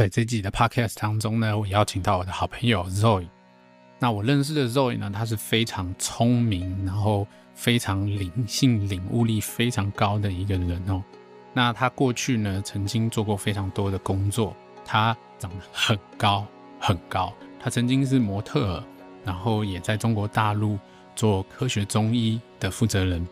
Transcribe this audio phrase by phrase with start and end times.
[0.00, 3.28] 在这集的 podcast 当中呢，我邀请到我的好朋友 Zoe。
[3.98, 11.04] 那我认识的 Zoe 呢，她是非常聪明，然后非常灵性、领悟力非常高的一个人哦。
[11.52, 14.56] 那他过去呢，曾经做过非常多的工作。
[14.86, 16.46] 他长得很高
[16.78, 17.30] 很高，
[17.62, 18.82] 他曾经是模特，
[19.22, 20.78] 然后也在中国大陆
[21.14, 23.28] 做科学中医的负责人。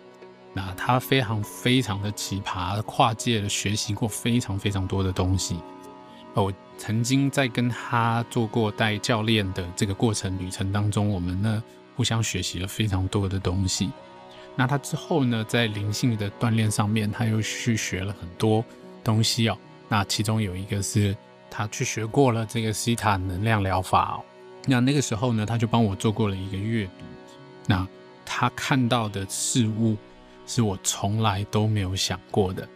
[0.52, 5.56] 那他非常非常的奇葩，跨界的学习过非常非常多的东西。
[6.40, 11.62] 我曾经在跟他做过带教练的这个过程旅程当中，我们呢
[11.96, 13.90] 互相学习了非常多的东西。
[14.56, 18.64] 那他之后呢，在灵性的锻炼上面，他又去学了很多
[19.04, 19.56] 东西哦。
[19.88, 21.16] 那其中有一个是
[21.50, 24.24] 他去学过了这个西塔能量疗法哦。
[24.66, 27.04] 那那个时候呢，他就帮我做过了一个阅读。
[27.66, 27.86] 那
[28.26, 29.96] 他看到的事物
[30.46, 32.68] 是我从来都没有想过的。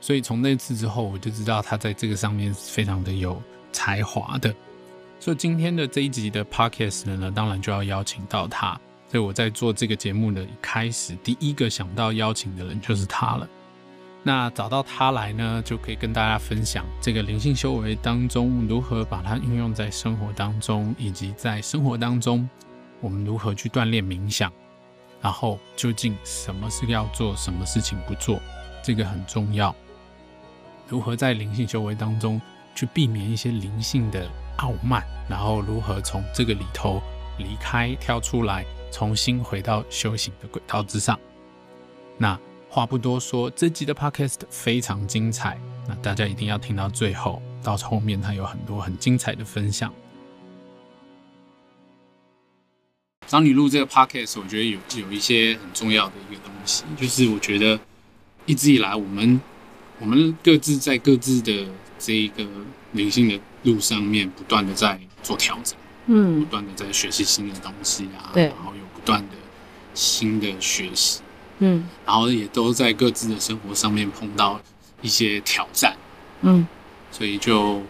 [0.00, 3.40] 所以从那次之后，我就知道他在这个上面是非常的有
[3.72, 4.54] 才华的。
[5.18, 8.80] 所以今天的这一集的 podcast 呢，当然就要邀请到他。
[9.10, 13.48] 所以我在做这个节目的一开始，第一个想到邀请的人就是他了。
[14.22, 22.48] 那找到他来呢，就可以跟大家分享这个灵性修为当中如何把它运用在生活当中，以及在生活当中
[23.00, 24.52] 我们如何去锻炼冥想，
[25.20, 28.40] 然后究竟什么是要做，什么事情不做，
[28.82, 29.74] 这个很重要。
[30.90, 32.40] 如何在灵性修为当中
[32.74, 37.00] 去避免一些灵性的傲慢，然后如何从这个里头
[37.38, 41.16] 离开、跳出来，重新回到修行的轨道之上。
[42.18, 42.36] 那
[42.68, 49.94] 话不多说，这集的 podcast 非常精彩，那大家一定要听到最后，到后面它有很多很精彩的分享。
[53.28, 57.78] 当你录这个 podcast，我觉得有有一些很重要的一个东西，就是我觉得
[58.44, 59.40] 一直以来我们。
[60.00, 62.42] 我们各自在各自的这一个
[62.92, 69.36] 灵性的路上面，不断的在做调整，嗯，不断的在学习新的东西啊，对，然后有不断的
[69.92, 71.20] 新的学习，
[71.58, 74.58] 嗯，然后也都在各自的生活上面碰到
[75.02, 75.94] 一些挑战，
[76.40, 76.66] 嗯，
[77.12, 77.82] 所以就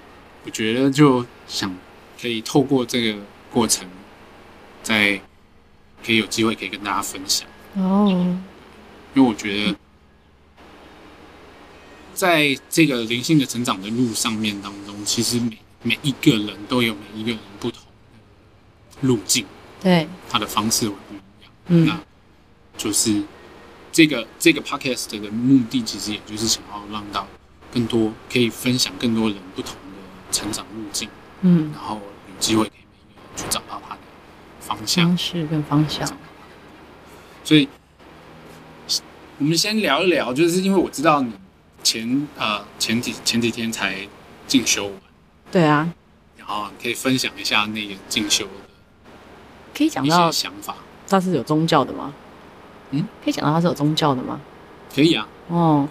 [0.45, 1.73] 我觉得就想
[2.21, 3.21] 可以透过这个
[3.53, 3.89] 过程，
[4.83, 5.21] 在
[6.05, 7.47] 可以有机会可以跟大家分享。
[7.77, 8.09] 哦，
[9.15, 9.77] 因为我觉得。
[12.21, 19.47] 在这个灵性的成长的路上面当中，其实每每一个人都有每一个人不同的路径，
[19.81, 21.51] 对，他的方式会不一样。
[21.69, 21.99] 嗯，那
[22.77, 23.23] 就是
[23.91, 27.27] 这个这个 podcast 的目的，其实也就是想要让到
[27.73, 31.09] 更多可以分享更多人不同的成长路径，
[31.41, 34.01] 嗯，然后有机会可以每一个人去找到他的
[34.61, 36.07] 方向，方式跟方向。
[37.43, 37.67] 所以，
[39.39, 41.33] 我们先聊一聊，就是因为我知道你。
[41.83, 43.97] 前呃前几前几天才
[44.47, 44.95] 进修完，
[45.51, 45.93] 对啊，
[46.37, 48.51] 然后可以分享一下那个进修的，
[49.77, 50.77] 可以讲到想法。
[51.09, 52.13] 他是有宗教的吗？
[52.91, 54.41] 嗯，可以讲到他是有宗教的吗？
[54.95, 55.27] 可以啊。
[55.49, 55.89] 哦，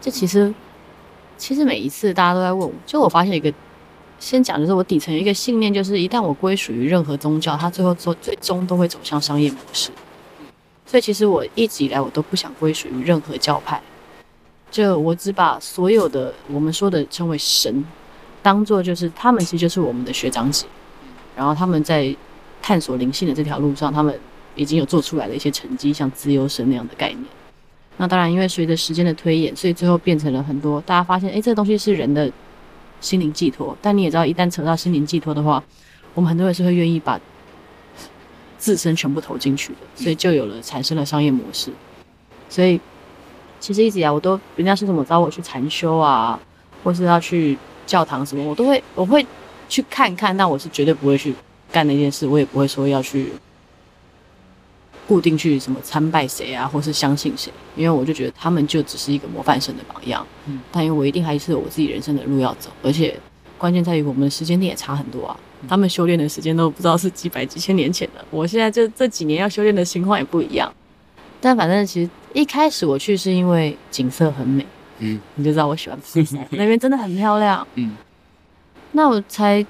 [0.00, 0.52] 这其实
[1.38, 3.52] 其实每一次大家都在问我，就我发现一个，
[4.18, 9.90] 先讲就是我底层一个信念，就是一旦我归属于任何宗教，它最后做最终都会走向商业模式。
[10.84, 13.80] 所以其实我一直以来我都不想归属于任何教派。
[14.72, 17.84] 就我只把所有的我们说的称为神，
[18.42, 20.66] 当做就是他们其实就是我们的学长姐，
[21.36, 22.16] 然后他们在
[22.62, 24.18] 探索灵性的这条路上，他们
[24.54, 27.22] 已经有做出来的一些成绩，像资优生那样的概念。
[27.98, 32.32] 那当然，因为随着时间的推演，所以最后变成了很多大家发现，哎，这个东西是人的
[33.02, 33.76] 心灵寄托。
[33.82, 35.62] 但你也知道，一旦扯到心灵寄托的话，
[36.14, 37.20] 我们很多人是会愿意把
[38.56, 41.70] 自身全部投进去的，所以就有了产生了商业模式，
[42.48, 42.80] 所以。
[43.62, 46.38] 其实一直以来，我都人家是怎么找我去禅修啊，
[46.82, 47.56] 或是要去
[47.86, 49.24] 教堂什么，我都会我会
[49.68, 51.32] 去看看，但我是绝对不会去
[51.70, 53.32] 干那件事，我也不会说要去
[55.06, 60.26] 固定去什么参拜谁啊，或是相信谁，因为我就觉得他们就只是一个模范生的榜样。
[60.46, 63.16] 嗯，但因为我一定还是有我自己人生的路要走，而且
[63.56, 65.36] 关键在于我们的时间点也差很多啊。
[65.68, 70.72] 他们修炼的时间都不知道是几百几千年前的，我现在这这几年要修炼的情况也不一样。
[71.44, 74.64] 但反正其实一开始我去是因为景色很美，
[75.00, 77.96] 嗯，你就知道我喜欢富山那边真的很漂亮，嗯，
[78.92, 79.66] 那我才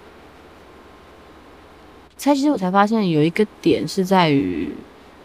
[2.19, 4.71] 才其实我才发现有一个点是在于，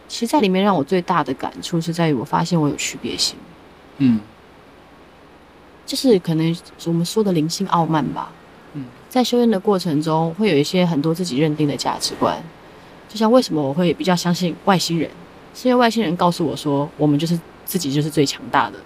[0.07, 3.35] 其实在里面让我最大的感触是在于我发现我有区别心，
[3.97, 4.21] 嗯，
[5.85, 6.55] 就是可能
[6.85, 8.31] 我们说的灵性傲慢吧，
[8.71, 12.41] 嗯，在修炼的过程中会有一些很多自己认定的价值观，
[13.09, 15.11] 就像为什么我会比较相信外星人。
[15.57, 18.77] 是因为外星人告诉我说，我们就是自己就是最强大的，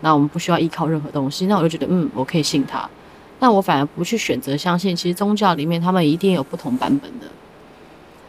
[0.00, 1.44] 那我们不需要依靠任何东西。
[1.44, 2.88] 那我就觉得，嗯，我可以信他。
[3.38, 7.26] 但我反而不去选择相信，其实宗教里面他们一定有不同版本的。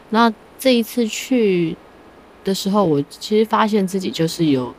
[0.09, 1.73] 那这一次去
[2.43, 4.75] 的时候，我其实发现自己就是有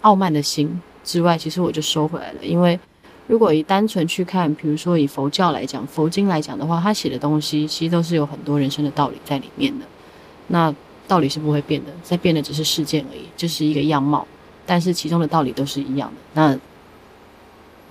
[0.00, 2.38] 傲慢的心之外，其实我就收回来了。
[2.42, 2.78] 因为
[3.28, 9.86] 如果以单纯去看，比如说以佛教来讲，佛经来讲的话，他写的东西其实都是有很多人生的道理在里面的。
[10.48, 10.74] 那
[11.08, 14.26] 道理是不会变的，在变的只是事件而已，就是一个样貌，
[14.64, 16.16] 但是其中的道理都是一样的。
[16.34, 16.58] 那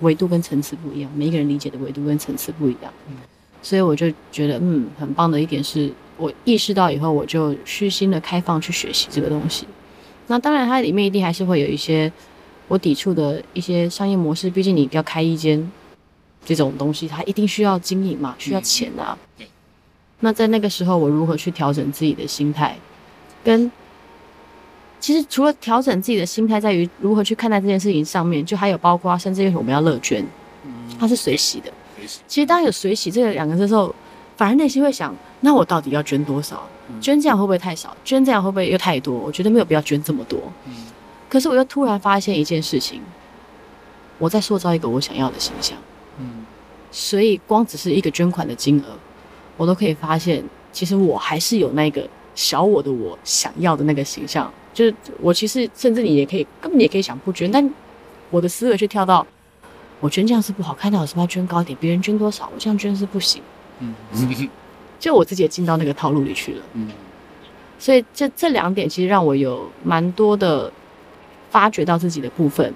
[0.00, 3.16] 维度跟层次不一样，每一个人理解的维度跟层次不一样，嗯，
[3.62, 9.66] 所以我就觉得，嗯，很棒的一点是我意识到以后，我就虚心的开放去学习这个东西。
[10.26, 12.12] 那当然，它里面一定还是会有一些
[12.68, 15.72] 我抵触的一些商业模式，毕竟你要开一间
[16.44, 19.16] 这种东西，它一定需要经营嘛，需要钱啊。
[20.20, 22.76] 那在那个时候，我如何去调整自己的心态，
[23.46, 23.70] 跟
[24.98, 30.26] 其实除了调整自己的心态，在于如何去看待这件事情上面，就还有包括甚至于我们要乐捐，
[30.98, 31.72] 它是随喜的。
[32.26, 33.94] 其实当有随喜这个两个字的时候，
[34.36, 36.68] 反而内心会想：那我到底要捐多少？
[37.00, 37.96] 捐这样会不会太少？
[38.04, 39.16] 捐这样会不会又太多？
[39.16, 40.40] 我觉得没有必要捐这么多。
[41.28, 43.00] 可是我又突然发现一件事情，
[44.18, 45.78] 我在塑造一个我想要的形象。
[46.18, 46.44] 嗯
[46.92, 48.96] 所以光只是一个捐款的金额，
[49.56, 54.48] 我都可以发现，其实我还是有那个小我的我想要的那个形象。
[54.72, 57.68] 就是我其实甚至你也可以根本也可以想不捐，但
[58.30, 59.26] 我的思维却跳到
[60.00, 61.78] 我捐这样是不好看的，我是不是要捐高一点？
[61.80, 63.42] 别人捐多少，我这样捐是不行。
[63.80, 63.94] 嗯，
[65.00, 66.62] 就我自己也进到那个套路里去了。
[66.74, 66.90] 嗯，
[67.78, 70.70] 所以这这两点其实让我有蛮多的
[71.50, 72.74] 发掘到自己的部分，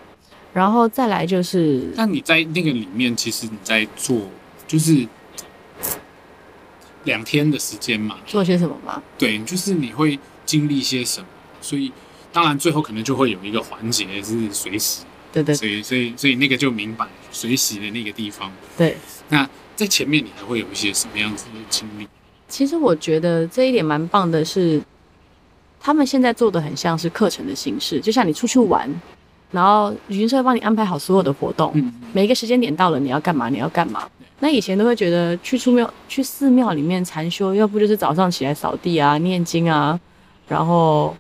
[0.55, 4.23] 然后再来就是，那你在那个里面，其实你在做
[4.67, 5.07] 就是
[7.05, 9.03] 两天的时间嘛，做些什么吗？
[9.17, 11.27] 对，就是你会经历些什么？
[11.61, 11.91] 所以，
[12.33, 18.51] 当然最后可能就会有一个环节是随喜，对对，所以所以所以那个就明白随喜的那个地方。
[18.77, 18.97] 对，
[19.29, 22.07] 那在前面你还会有一些什么样子的经历？
[22.49, 24.81] 其实我觉得这一点蛮棒的是，
[25.81, 28.89] 他们现在做的很像是课程的形式，就像你出去玩，
[29.51, 34.09] 然后旅行社帮你安排好所有的活动，嗯，每一个时间点到了你要干嘛，你要干嘛。
[34.41, 39.99] 那以前都会觉得去出庙去寺庙里面禅修，要不就是早上起来扫地啊、念经啊，
[40.49, 41.17] 然后。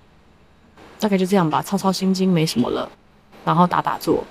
[1.03, 2.87] 大概就这样吧，抄抄心经没什么了，
[3.43, 4.23] 然后打打坐。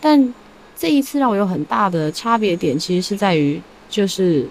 [0.00, 0.32] 但
[0.76, 4.48] 这一次让我有很大的差别点，其实是在于，就是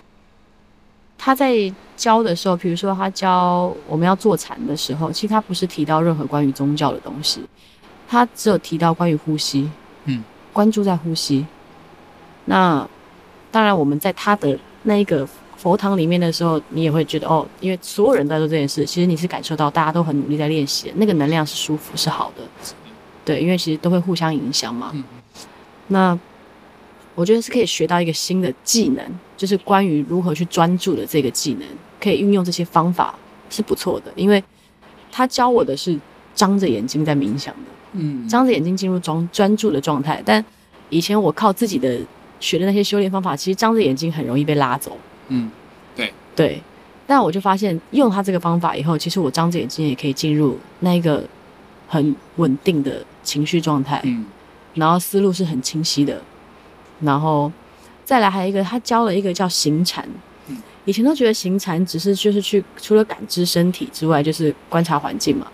[1.17, 7.39] 他在教的时候，比如说他教我们要坐禅的时候，其实他不是提到任何关于宗教的东西，
[8.09, 9.71] 他只有提到关于呼吸，
[10.03, 10.21] 嗯，
[10.51, 11.47] 关注在呼吸。
[12.43, 12.85] 那
[13.53, 15.25] 当然，我们在他的那一个。
[15.55, 22.43] 佛堂里面的时候，你也会觉得哦，因为所有人都在做这件事，其实你是感受到大家都很努力在练习，那个能量是舒服是好的，
[23.23, 24.93] 对，因为其实都会互相影响嘛。
[25.87, 26.19] 那
[27.15, 29.05] 我觉得是可以学到一个新的技能，
[29.37, 31.65] 就是关于如何去专注的这个技能，
[31.97, 33.15] 可以运用这些方法
[33.49, 34.43] 是不错的，因为
[35.13, 35.97] 他教我的是
[36.35, 40.43] 张着眼睛在冥想的，嗯，张着眼睛进入专专注的状态，但
[40.89, 41.97] 以前我靠自己的
[42.43, 44.97] 学的那些修炼方法，其实张着眼睛很容易被拉走。
[45.29, 45.49] 嗯，
[45.95, 46.11] 对。
[46.35, 46.61] 对，
[47.05, 51.23] 但我就发现用他这个方法以后，其实我张着眼睛也可以进入那一个
[51.87, 54.25] 很稳定的情绪状态，嗯，
[54.73, 56.19] 然后思路是很清晰的，
[57.01, 57.51] 然后
[58.03, 60.03] 再来还有一个，他教了一个叫行禅，
[60.47, 65.45] 嗯，以前都觉得行禅只是就是去除了感知身体之外，就是观察环境嘛，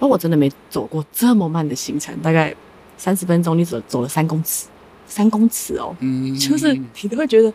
[0.00, 2.52] 而我真的没走过这么慢的行禅，大概
[2.96, 4.66] 三十分钟，你走走了三公尺，
[5.08, 6.72] 三公尺哦，嗯，就是
[7.02, 7.52] 你都会觉得。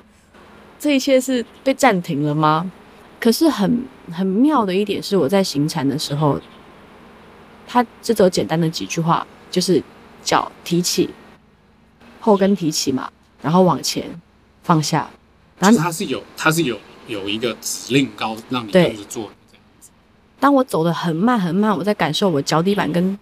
[0.79, 2.69] 这一切是被暂停了吗？
[3.17, 6.37] 可是很很妙的一点是，我在行禅的时候，
[7.65, 9.81] 他这只有简单的几句话，就是
[10.21, 11.09] 脚提起，
[12.19, 13.09] 后跟提起嘛，
[13.41, 14.03] 然后往前
[14.61, 15.09] 放下。
[15.57, 19.89] 然后他是有，他是有有一个指令高让你跟着做这样子。
[20.37, 23.17] 当我走的很慢很慢，我在感受我脚底板跟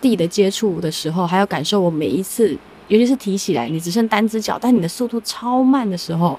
[0.00, 2.58] 地的接触的时候，还要感受我每一次，
[2.88, 6.38] 尤其是提起来，你只剩单只脚，但你的速度超慢的时候。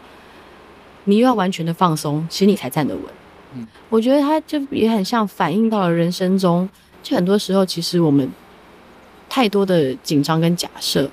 [1.06, 3.04] 你又要完全的放松，其实你才站得稳。
[3.56, 6.70] 嗯，我觉得它就也很像反映到了人生中，
[7.02, 8.30] 就很多时候其实我们
[9.28, 11.10] 太多的紧张跟假设，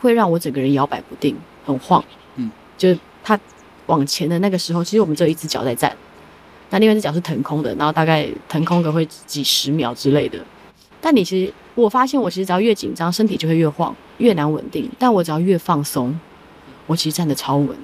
[0.00, 2.02] 会让我整个人摇摆不定，很晃。
[2.34, 3.38] 嗯，就是它
[3.86, 5.94] 往前的那个时候，其实我们只有一只脚在站，
[6.70, 10.38] 那另外一只脚是腾空的，然后大概腾空个会几十秒之类的。
[11.00, 14.90] 但你其实我发现，我其实只要越紧张，身体就会越晃，越难稳定。
[14.98, 16.18] 但我只要越放松，
[16.86, 17.74] 我其实站得超稳的。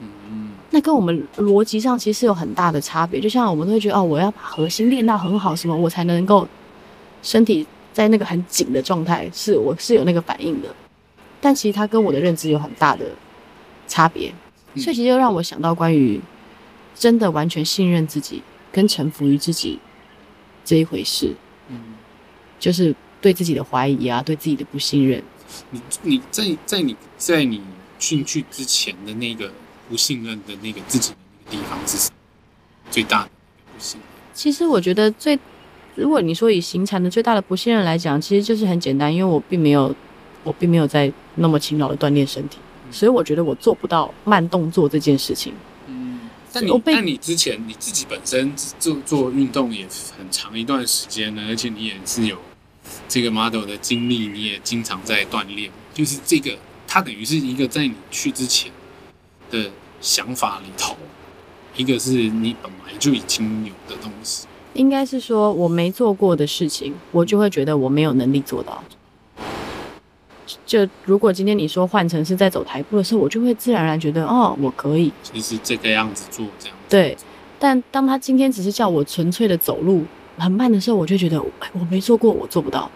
[0.00, 0.50] 嗯。
[0.70, 6.46] 那跟我们逻辑上其实有很大的差别，就像我们都会觉得哦，我要把核心练到很好，什么我才能够
[7.22, 10.68] 身体在那个很紧的状态，是我是有那个反应的。
[11.40, 13.06] 但其实它跟我的认知有很大的
[13.88, 14.32] 差别。
[14.76, 16.20] 所以其实就让我想到关于
[16.94, 19.80] 真的完全信任自己跟臣服于自己
[20.64, 21.34] 这一回事。
[21.68, 21.80] 嗯，
[22.60, 25.22] 就是对自己的怀疑啊，对自己的不信任。
[25.70, 27.60] 你你在在你在你
[27.98, 29.50] 进去之前的那个
[29.88, 32.14] 不信任的那个自己的那个地方是什么？
[32.90, 33.30] 最大的
[33.74, 34.08] 不信任？
[34.32, 35.38] 其实我觉得最，
[35.96, 39.94] 如果你说以行禅的最大的不信任来讲，其实就是很简单，因为我并没有
[40.44, 42.58] 我并没有在那么勤劳的锻炼身体。
[42.92, 45.52] 所以我觉得我做不到慢动作这件事情。
[45.86, 46.20] 嗯，
[46.52, 49.86] 但你但你之前你自己本身做做运动也
[50.16, 52.36] 很长一段时间了，而且你也是有
[53.10, 55.68] 这个 model 的经历，你也经常在锻炼。
[55.92, 58.70] 就是这个，它等于是一个在你去之前
[59.50, 59.68] 的
[60.00, 60.96] 想法里头，
[61.76, 64.46] 一个是你本来就已经有的东西。
[64.74, 68.82] 应该是说我没做过的事情，我就会觉得我没有能力做到。
[70.64, 76.84] 就如果今天你说换成是在走台步的时候，我就会自然而然觉得哦，我可以，就是这个样子做这样子。
[76.88, 77.16] 对，
[77.58, 80.04] 但当他今天只是叫我纯粹的走路
[80.38, 82.88] 很慢的时候，我就觉得哎，我没做过，我做不到。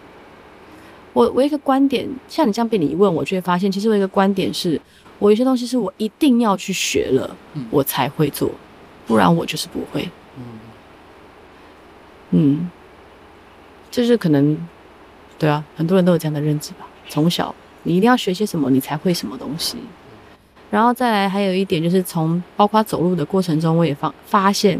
[1.15, 4.79] 我我一个观点，像你这样被你一问，我就会发现，其实我一个观点是，
[5.17, 8.51] 我有些东西是我一定要去学了，嗯、我才会做，
[9.07, 10.09] 不然我就是不会。
[10.37, 10.43] 嗯，
[12.31, 12.69] 嗯，
[13.89, 14.57] 就是可能，
[15.39, 16.85] 对啊，很多人都有这样的认知吧。
[17.07, 19.77] 从小，你一定要学些什么，你才会什么东西。
[20.69, 24.77] 然后再来，还有一点就是从包括走路的过程中，我也发发现，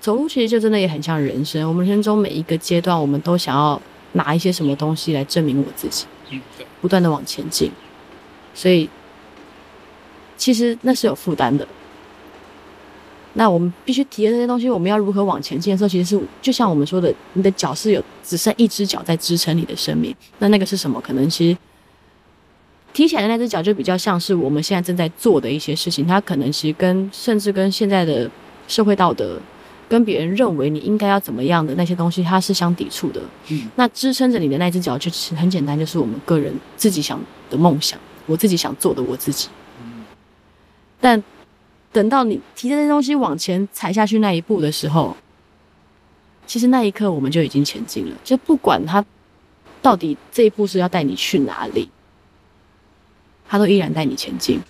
[0.00, 1.66] 走路其实就真的也很像人生。
[1.68, 3.80] 我们人生中每一个阶段，我们都想要
[4.18, 6.04] 拿一些什么东西来证明我自己，
[6.82, 7.70] 不断的往前进。
[8.52, 8.90] 所以，
[10.36, 11.66] 其实那是有负担的。
[13.34, 20.12] 那我们必须体验这些东西，我们要如何往前进的时候，其实是就像我们说的，你的脚是有只剩一只脚在支撑你的生命。
[20.40, 21.00] 那那个是什么？
[21.00, 21.56] 可能其实
[22.92, 26.04] 提起来的那只脚就比较像是我们现在正在做的一些事情。
[26.04, 28.28] 它可能其实跟甚至跟现在的
[28.66, 29.38] 社会道德，
[29.88, 33.20] 跟别人认为你应该要怎么样的那些东西，它是相抵触的。
[33.48, 33.68] 嗯。
[33.76, 39.48] 那支撑着你的那只脚，就是很简单，就是我们个人自己想的梦想，我自己想做的我自己。
[39.82, 40.04] 嗯。
[41.00, 41.22] 但。
[41.90, 45.16] 等到你提着那东西往前踩下去那一步的时候，
[46.46, 48.16] 其实那一刻我们就已经前进了。
[48.22, 49.02] 就不管他
[49.80, 51.88] 到底这一步是要带你去哪里，
[53.48, 54.60] 他都依然带你前进。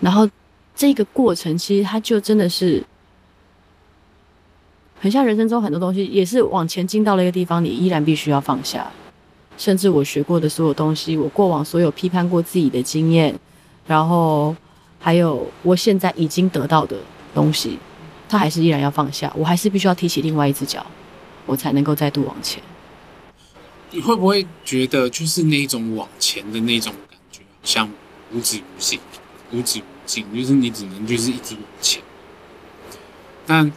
[0.00, 0.28] 然后
[0.74, 2.82] 这个过程其实它就真的是
[5.02, 8.88] 很像人生中很多东西，也是往前进到了一个地方，你依然必须要放下。
[9.58, 13.38] 甚至我学过的所有东西，我过往所有批判过自己的经验，
[13.86, 14.54] 然后。
[15.04, 16.96] 还有我现在已经得到的
[17.34, 17.76] 东西，
[18.28, 20.86] 它还是依然要放下，我还是必须要提起另外一只脚，
[21.44, 22.62] 我才能够再度往前。
[23.90, 27.90] 你会不会觉得就是那种往前的那种感觉，像
[28.32, 29.00] 无止无尽、
[29.50, 32.00] 无止无尽，就是你只能就是一直往前。
[33.44, 33.72] 但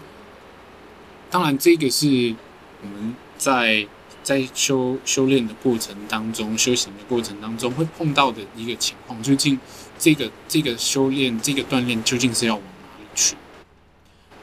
[1.29, 2.35] 当然，这个是
[2.81, 3.87] 我们在
[4.23, 9.59] 在修修炼的过程当中、修行的过程当中会碰到的一个情况，究竟。
[9.97, 13.33] 这个这个修炼，这个锻炼究竟是要往哪里去？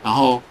[0.03, 0.43] 然后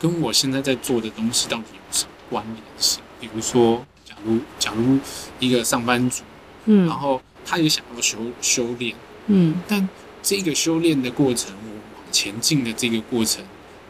[0.00, 3.00] 跟我现在在做的东西到底有什么关联性？
[3.20, 4.98] 比如说，假如假如
[5.38, 6.24] 一个上班族，
[6.64, 8.96] 嗯，然后他也想要修修炼，
[9.28, 9.88] 嗯，但
[10.24, 13.44] 这个修炼的过程，我往前进的这个过程，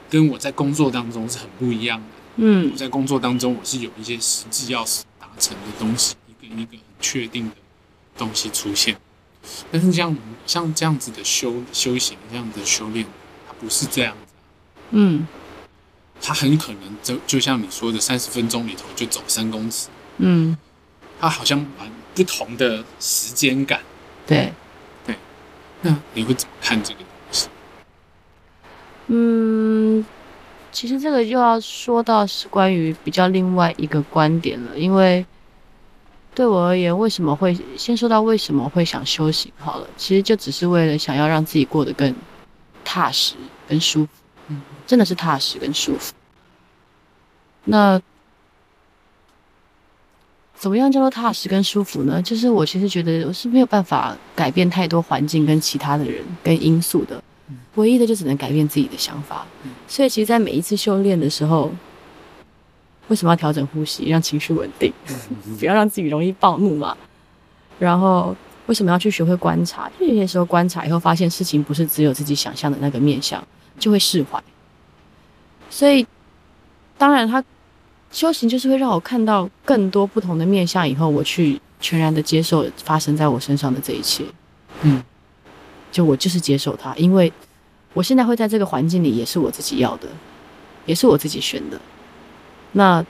[0.09, 2.07] 跟我在工作当中是很不一样的。
[2.37, 4.85] 嗯，我在工作当中，我是有一些实际要
[5.19, 7.57] 达成的东西，一个一个很确定的
[8.17, 8.97] 东西出现。
[9.73, 13.05] 但是这样像这样子的修修行，这样的修炼，
[13.47, 14.33] 它不是这样子。
[14.91, 15.27] 嗯，
[16.21, 19.89] 它很可能就就像你说的，三十分钟里头就走三公尺。
[20.19, 20.57] 嗯，
[21.21, 23.81] 它好像蛮不同的时间感。
[24.27, 24.53] 对，
[25.07, 25.17] 对。
[25.83, 27.01] 那你会怎么看这个？
[29.09, 30.05] 嗯，
[30.73, 35.27] 其实这个又要说到是关于比较另外一个观点了，因为。
[36.35, 39.51] 对我而言，为什么会先说到为什么会想修行？
[39.59, 42.15] 好了，其实就只是为了想要让自己过得更
[42.85, 43.35] 踏实、
[43.69, 44.11] 更舒服。
[44.47, 46.15] 嗯，真的是踏实跟舒服。
[47.65, 48.01] 那
[50.55, 52.23] 怎么样叫做踏实跟舒服呢？
[52.23, 57.21] 就是我其实觉得我是没有办法改变太多环境跟其他的人跟因素的，
[57.75, 59.47] 唯一的就只能改变自己的想法。
[59.87, 61.73] 所以，其实，在每一次修炼的时候。
[63.09, 64.93] 为什么要调整呼吸，让情绪稳定，
[65.59, 66.95] 不要让自己容易暴怒嘛？
[67.79, 68.37] 然后
[68.67, 69.91] 为什么要去学会观察？
[69.99, 73.43] 因为有些时候观察以后，发现事情不是只有自己想象的那个面相，
[73.79, 74.39] 就会释怀。
[75.71, 76.07] 所以，
[76.99, 77.43] 当然，他
[78.13, 84.23] 修行就是会让我看到更多不同的面相，以后我去全然的接受发生在我身上的这一切。
[84.83, 85.03] 嗯，
[85.91, 87.33] 就我就是接受它，因为
[87.95, 90.09] 我现在会在这个环境里，也是我自己要的，
[90.87, 91.81] 也是我自己选的。
[92.73, 93.05] 那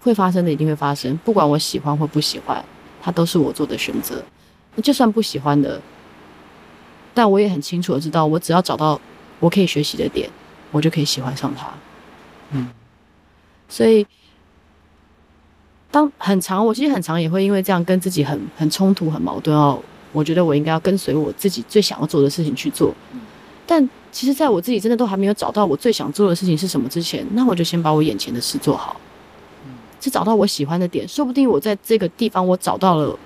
[0.00, 2.64] 会发生的一定会发生，不管我喜欢或不喜欢，
[3.00, 4.22] 它都是我做的选择。
[4.74, 5.80] 那就算不喜欢的，
[7.14, 9.00] 但我也很清楚的知道，我只要找到
[9.40, 10.28] 我可以学习的点，
[10.70, 11.68] 我就可以喜欢上它。
[12.50, 12.68] 嗯，
[13.68, 14.06] 所以
[15.90, 19.82] 当很长，我其实很长也会因为这样跟自己很很冲突、很矛盾哦。
[20.12, 22.94] 我觉得我应该要跟随我自己最想要做的事情去做，
[23.66, 28.98] 但其实在我自己真的都还没有找到我最想做的事情是什么之前，那我就先把我眼前的事做好，
[30.00, 31.06] 是找到我喜欢的点。
[31.06, 33.16] 说不定我在这个地方我找到了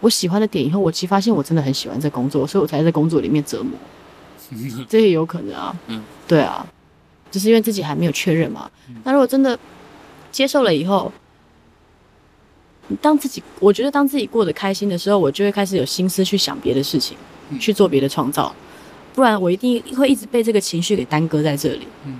[0.00, 3.72] 我喜欢的点以后，我其实发现我真的很喜欢这工作，所以我才在工作里面折磨，
[4.88, 5.76] 这也有可能啊。
[5.88, 6.66] 嗯，对啊，
[7.30, 8.70] 只是因为自己还没有确认嘛。
[9.04, 9.58] 那如果真的
[10.32, 11.12] 接受了以后，
[12.96, 17.16] 当自己，我觉得当自己过得开心的时候，我就会开始有心思去想别的事情，
[17.50, 18.52] 嗯、去做别的创造。
[19.14, 21.86] 不然我一定会一直被这个情绪给耽搁在这里。
[22.04, 22.18] 嗯，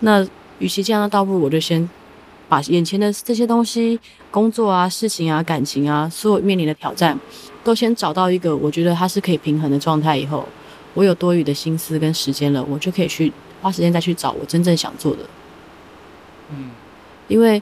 [0.00, 0.26] 那
[0.58, 1.88] 与其这样，倒不如我就先
[2.48, 3.98] 把眼前的这些东西、
[4.30, 7.18] 工作啊、事情啊、感情啊，所有面临的挑战，
[7.64, 10.16] 都先找到一个我觉得它是可以平衡的状态。
[10.16, 10.46] 以后
[10.94, 15.20] 我有多余的心思跟时间了，我就可以去花时间再去找我真正想做的。
[16.50, 16.70] 嗯，
[17.28, 17.60] 因为。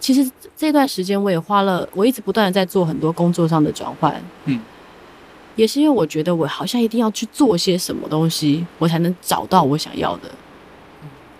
[0.00, 4.58] 其实这段时间我也花了，我一直不断的在做很多工作上的转换，嗯，
[5.54, 10.28] 也是因为我觉得我好像一定要去做些什么东西，我才能找到我想要的，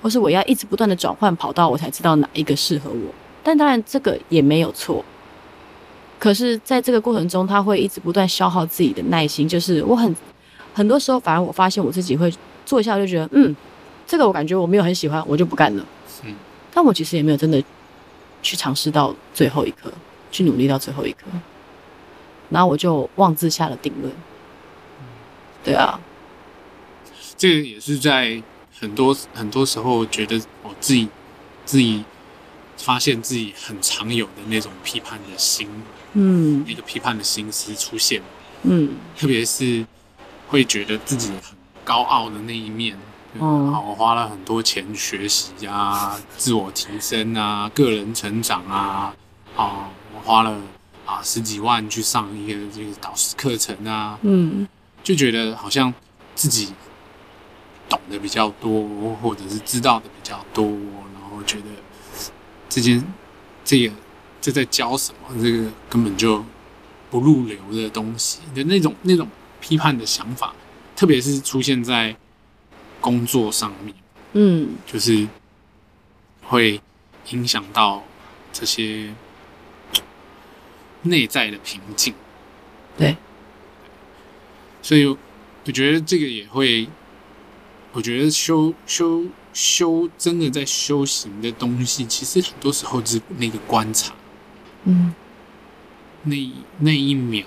[0.01, 3.13] 或是我要一直不断的转换跑道，我才知道哪一个适合我。
[3.43, 5.05] 但当然这个也没有错，
[6.21, 10.15] 可是在这个过程中，他会一直不断消耗自己的耐心，就是我很
[10.73, 12.33] 很多时候，反而我发现我自己会
[12.65, 13.57] 做一下就觉得，嗯，
[14.07, 15.85] 这个我感觉我没有很喜欢，我就不干了，
[16.25, 16.33] 嗯，
[16.73, 17.61] 但我其实也没有真的。
[18.49, 19.93] 去尝试到最后一刻，
[20.31, 21.27] 去努力到最后一刻，
[22.49, 24.11] 然后我就妄自下了定论。
[25.63, 26.01] 对啊，
[27.37, 28.43] 这个也是在
[28.81, 31.07] 很多很多时候觉得我自己
[31.67, 32.03] 自己
[32.79, 35.69] 发现自己很常有的那种批判的心，
[36.15, 38.23] 嗯，那个批判的心思出现，
[38.63, 39.85] 嗯，特别是
[40.49, 42.97] 会觉得自己很高傲的那一面。
[43.35, 49.15] 嗯，好，我花了很多钱学习啊，自我提升啊，个人成长啊，
[49.55, 50.59] 啊，我花了
[51.05, 54.67] 啊十几万去上一个这个导师课程啊，嗯，
[55.03, 55.93] 就觉得好像
[56.35, 56.73] 自己
[57.87, 61.67] 懂得比较多，或者是知道的比较多，然后觉得
[62.71, 63.05] 这件
[63.63, 63.95] 这个
[64.41, 66.43] 这在教什么，这个根本就
[67.11, 69.29] 不入流的东西的那种那种
[69.61, 70.55] 批判的想法，
[70.97, 72.17] 特别是出现在。
[73.01, 73.95] 工作上面，
[74.33, 75.27] 嗯，就是
[76.43, 76.81] 会
[77.31, 78.03] 影响到
[78.53, 79.15] 这些
[81.03, 82.15] 内在的平静，
[82.97, 83.17] 对，
[84.83, 86.89] 所以我觉得这个也会，
[87.93, 94.15] 我觉得修修修真的在修行的东西，其实很多时候是那个观察，
[94.85, 95.15] 嗯，
[96.25, 96.37] 那
[96.79, 97.47] 那一秒，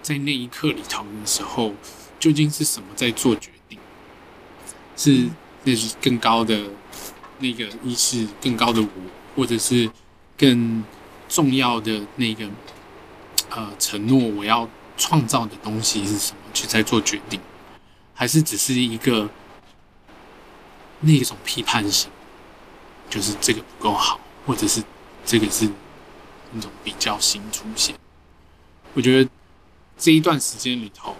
[0.00, 1.74] 在那一刻里头的时候，
[2.18, 3.61] 究竟是什么在做决定？
[4.94, 5.28] 是，
[5.64, 6.60] 那是更高的
[7.38, 8.88] 那个意识，更高的我，
[9.34, 9.90] 或者是
[10.36, 10.84] 更
[11.28, 12.48] 重要的那个
[13.50, 16.38] 呃承诺，我要创造的东西是什么？
[16.52, 17.40] 去再做决定，
[18.12, 19.28] 还是只是一个
[21.00, 22.10] 那种批判性，
[23.08, 24.82] 就是这个不够好，或者是
[25.24, 25.68] 这个是
[26.52, 27.96] 那种比较新出现？
[28.92, 29.30] 我觉得
[29.96, 31.16] 这一段时间里头，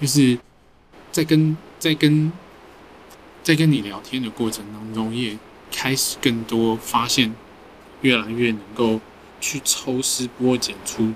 [0.00, 0.38] 就是
[1.10, 2.32] 在跟在跟。
[3.46, 5.38] 在跟你聊天的过程当中，也
[5.70, 7.32] 开始更多发现，
[8.00, 9.00] 越来越能够
[9.40, 11.14] 去抽丝剥茧出，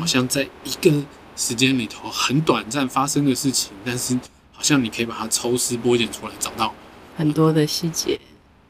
[0.00, 1.04] 好像在一个
[1.36, 4.18] 时间里头很短暂发生的事情，但是
[4.52, 6.74] 好像你可以把它抽丝剥茧出来，找到
[7.16, 8.18] 很多的细节。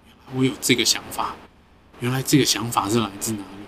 [0.05, 1.35] 原来我有这个想法，
[2.01, 3.65] 原来这个想法是来自哪里？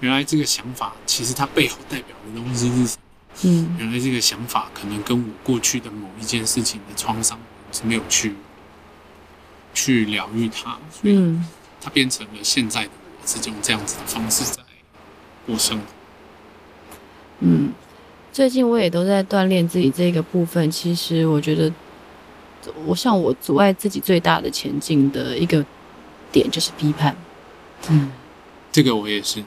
[0.00, 3.02] 原来这个想法其实它背后代表的东西是什么？
[3.42, 7.38] 嗯，原来这个想法可能跟我过去的某一件事情的创伤
[7.70, 8.32] 是没有去。
[9.74, 11.38] 去疗愈它，所以
[11.80, 12.90] 它变成了现在的
[13.22, 14.62] 我，是用这样子的方式在
[15.46, 15.84] 过生活。
[17.40, 17.72] 嗯，
[18.32, 20.70] 最近我也都在锻炼自己这个部分。
[20.70, 21.72] 其实我觉得，
[22.84, 25.64] 我像我阻碍自己最大的前进的一个
[26.32, 27.16] 点就是批判。
[27.88, 28.10] 嗯，
[28.72, 29.42] 这个我也是。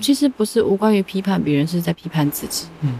[0.00, 2.66] 其实不是无关于批判别人，是在批判自己。
[2.80, 2.98] 嗯。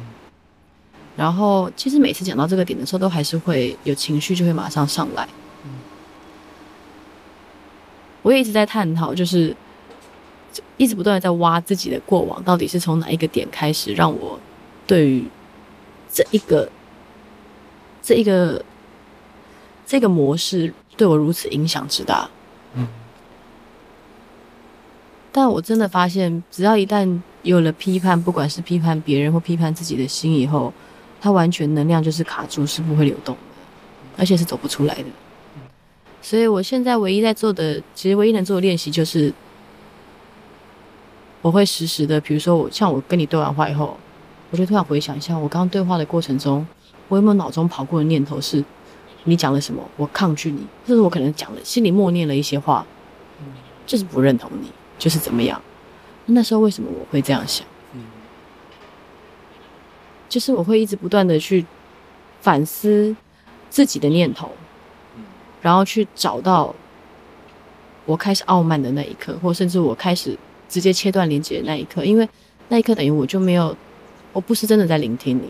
[1.16, 5.26] 然后，其实每次讲到这个点的时候，都还是会有情绪，就会马上上来。
[8.24, 9.54] 我也一直在探讨，就是
[10.78, 14.40] 一直不断的在挖自己的过往，到底是从哪一个点开始，让我
[14.86, 15.24] 对于
[16.10, 16.68] 这一个
[18.02, 18.64] 这一个
[19.84, 22.28] 这个模式对我如此影响之大。
[22.74, 22.88] 嗯。
[25.30, 30.72] 但我真的发现，只要一旦有了批判，不管是批判别人或批判自己的心以后，
[31.20, 33.40] 它完全能量就是卡住，是不会流动的，
[34.16, 35.04] 而且是走不出来的。
[36.24, 39.30] 所以我现在唯一在做的，其实唯一能做的练习就是，
[41.42, 43.94] 我会实时的，比如说我像我跟你对完话以后，
[44.50, 46.66] 我就突然回想一下，我刚刚对话的过程中，
[47.08, 48.64] 我有没有脑中跑过的念头是，
[49.24, 52.86] 你讲了什么，我抗拒你，或者我可能讲了，心里默念了一些话，
[53.84, 55.60] 就是不认同你，就是怎么样？
[56.24, 57.66] 那时候为什么我会这样想？
[60.26, 61.66] 就是我会一直不断的去
[62.40, 63.14] 反思
[63.68, 64.50] 自己的念头。
[65.64, 66.74] 然后去找到
[68.04, 70.36] 我开始傲慢的那一刻，或甚至我开始
[70.68, 72.28] 直接切断连接的那一刻，因为
[72.68, 73.74] 那一刻等于我就没有，
[74.34, 75.48] 我不是真的在聆听你，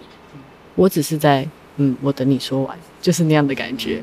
[0.76, 1.44] 我只是在，
[1.78, 4.00] 嗯，我等你说完，就是那样的感觉，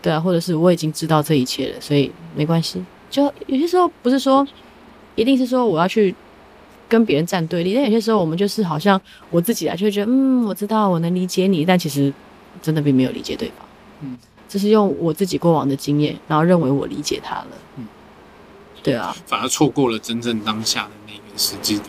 [0.00, 2.82] 对啊，或者是我已经知道这一切了，所以没关系。
[3.10, 4.46] 就有些时候不是说
[5.14, 6.14] 一定是说我要去
[6.88, 12.10] 跟别人站对立，但有些时候我们就是好像我自己啊，就会觉得，嗯，我知道我能理解你，但其实
[12.62, 13.68] 真的并没有理解对方，
[14.00, 14.16] 嗯。
[14.48, 17.48] 这是用我自己过往的经验，然后认为我理解他了。
[17.76, 17.86] 嗯，
[18.82, 21.84] 对啊，反而错过了真正当下的那个实际的，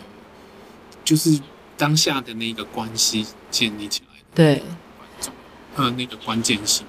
[1.02, 1.40] 就是
[1.78, 4.24] 当下的那个关系建立起来的。
[4.34, 4.62] 对，
[5.76, 6.84] 呃，那个关键性，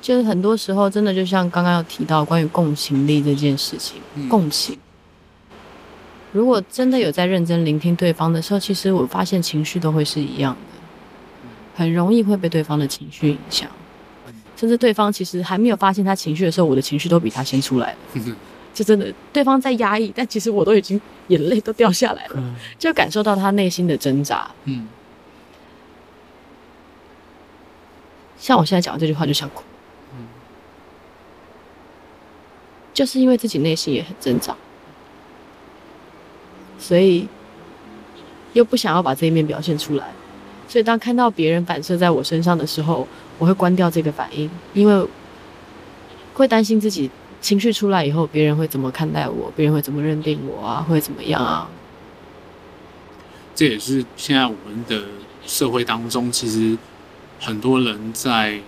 [0.00, 4.78] 就是很多时候真的就像刚刚有提到关于共情力这件事情，嗯、共情。
[6.32, 10.80] 如果真的有在认真聆听对方的时候，其实我发现情绪都会是一样的，
[11.76, 13.68] 很容易会被对方的情绪影响。
[14.62, 17.98] 甚至对方其实还没有发现他情绪的时候，我的情绪都比他先出来了。
[18.72, 22.40] 就真的，对方在压抑，但其实我都已经眼泪都掉下来了，
[22.78, 24.48] 就感受到他内心的挣扎。
[24.66, 24.86] 嗯，
[28.38, 29.64] 像我现在讲的这句话就想哭，
[32.94, 34.54] 就是因为自己内心也很挣扎，
[36.78, 37.26] 所以
[38.52, 40.12] 又不想要把这一面表现出来，
[40.68, 43.08] 所以当看到别人反射在我身上的时候。
[43.42, 45.04] 我会关掉这个反应，因为
[46.32, 51.68] 会担心自己情绪出来以后，别人会怎么看待我，别人会怎么认定我啊，会怎么样啊？
[53.52, 55.06] 这也是现在我们的
[55.44, 56.78] 社会当中，其实
[57.40, 58.60] 很多人在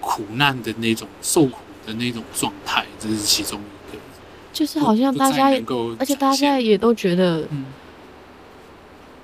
[0.00, 3.98] 苦难的那种受苦的那种状态，这是其中一个。
[4.50, 5.62] 就是好像大家也，
[5.98, 7.66] 而且大家也都觉得，嗯，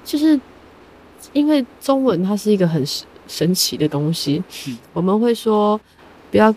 [0.04, 0.38] 就是
[1.32, 2.85] 因为中文它是一个很。
[3.28, 5.80] 神奇的东西，嗯、我们会说，
[6.30, 6.54] 不要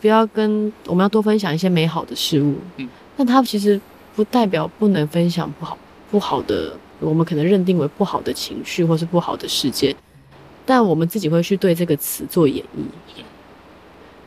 [0.00, 3.80] 不要跟我们要多分享一些美好的事物，嗯，但它其实
[4.14, 5.76] 不代表不能分享不好
[6.10, 9.94] 不好的，我们可能认定为不好的情绪或是不好的事件，
[10.64, 13.22] 但我们自己会去对这个词做演绎，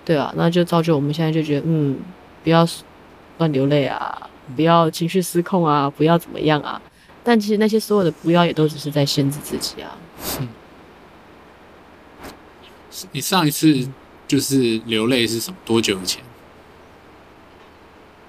[0.06, 1.98] 对啊，那就造就我们现在就觉得，嗯，
[2.44, 2.68] 不要
[3.38, 6.82] 乱流泪啊，不要情绪失控啊，不要怎么样啊，
[7.24, 9.98] 但其实那些所有的不要也都只是在限制自己啊。
[12.92, 13.88] 嗯你上一次
[14.28, 15.58] 就是流泪是什么？
[15.66, 16.22] 多久以前？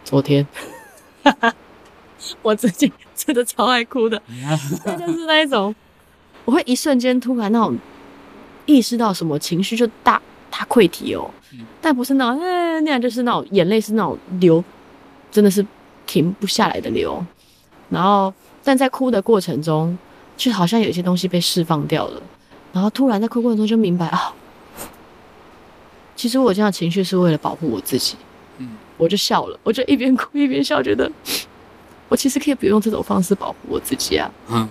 [0.04, 0.46] 昨天。
[2.42, 4.20] 我最近真的超爱哭的，
[4.86, 5.74] 那就是那一种，
[6.44, 7.76] 我会一瞬间突然那种
[8.66, 11.28] 意识到什么情绪就大大溃堤哦，
[11.80, 14.62] 但不是那种哎那样，就是那种眼泪是那种流，
[15.32, 15.64] 真的是
[16.06, 17.24] 停不下来的流。
[17.90, 19.96] 然后但在哭的过程中，
[20.36, 22.22] 就好像有一些东西被释放掉了，
[22.72, 24.32] 然后突然在哭过程中就明白啊。
[26.14, 28.16] 其实我这样的情绪是为了保护我自己，
[28.58, 31.10] 嗯，我就笑了，我就一边哭一边笑，觉得
[32.08, 34.68] 我其实可以不用这种方式保护我自己啊，嗯，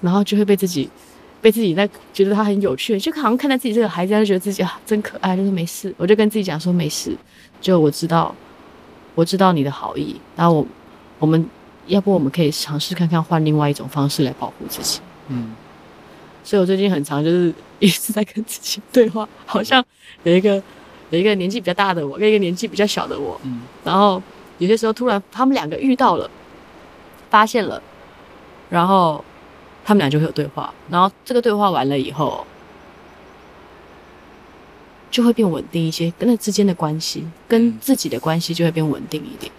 [0.00, 0.88] 然后就会被自己
[1.42, 7.16] 被自己在觉得他很有趣，就好像看待自己这个孩子，就觉得自己啊真可爱，就是没事，我就跟自己讲说没事，
[7.60, 8.34] 就我知道
[9.14, 10.66] 我知道你的好意，然后我
[11.18, 11.44] 我们
[11.88, 15.52] 要不我们可以尝试看看换另外一种方式来保护自己，嗯。
[16.42, 19.84] 所以我最近很常就是一直在跟自己对话，好像
[20.24, 20.62] 有一个
[21.10, 24.22] 有一个年纪比较大的我跟一个年纪比较小的我，嗯，然后
[24.58, 26.30] 有些时候突然他们两个遇到了，
[27.28, 27.80] 发现了，
[28.68, 29.24] 然后
[29.84, 32.46] 他们俩就会有对话，然后这个对话完了以后，
[35.10, 39.50] 就会变稳定一些，跟那之间的关系跟自己的关系就会变稳定一点。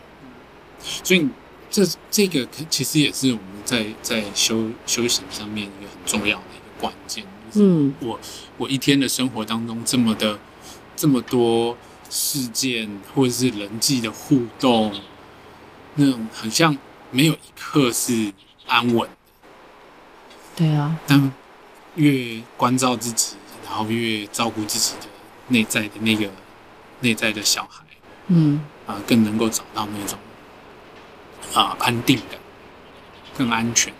[1.03, 1.27] 所以
[1.69, 6.43] 这这个其实也是我们在在修修行上面一个很重要的。
[6.81, 8.19] 关键，嗯，我
[8.57, 10.39] 我一天的生活当中这么的
[10.95, 11.77] 这么多
[12.09, 14.91] 事件或者是人际的互动，
[15.95, 16.75] 那种很像
[17.11, 18.33] 没有一刻是
[18.67, 19.15] 安稳的。
[20.55, 21.31] 对啊，但
[21.95, 25.07] 越关照自己，然后越照顾自己的
[25.49, 26.29] 内在的那个
[27.01, 27.83] 内在的小孩，
[28.27, 30.17] 嗯，啊，更能够找到那种
[31.53, 32.39] 啊安定感，
[33.37, 33.93] 更安全。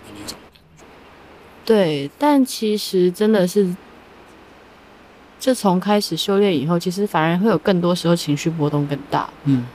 [1.66, 3.76] 对，但其实真的是，
[5.40, 9.30] 自从开始修炼以后，其实反而会有更多时候情绪波动更大。
[9.46, 9.66] 嗯，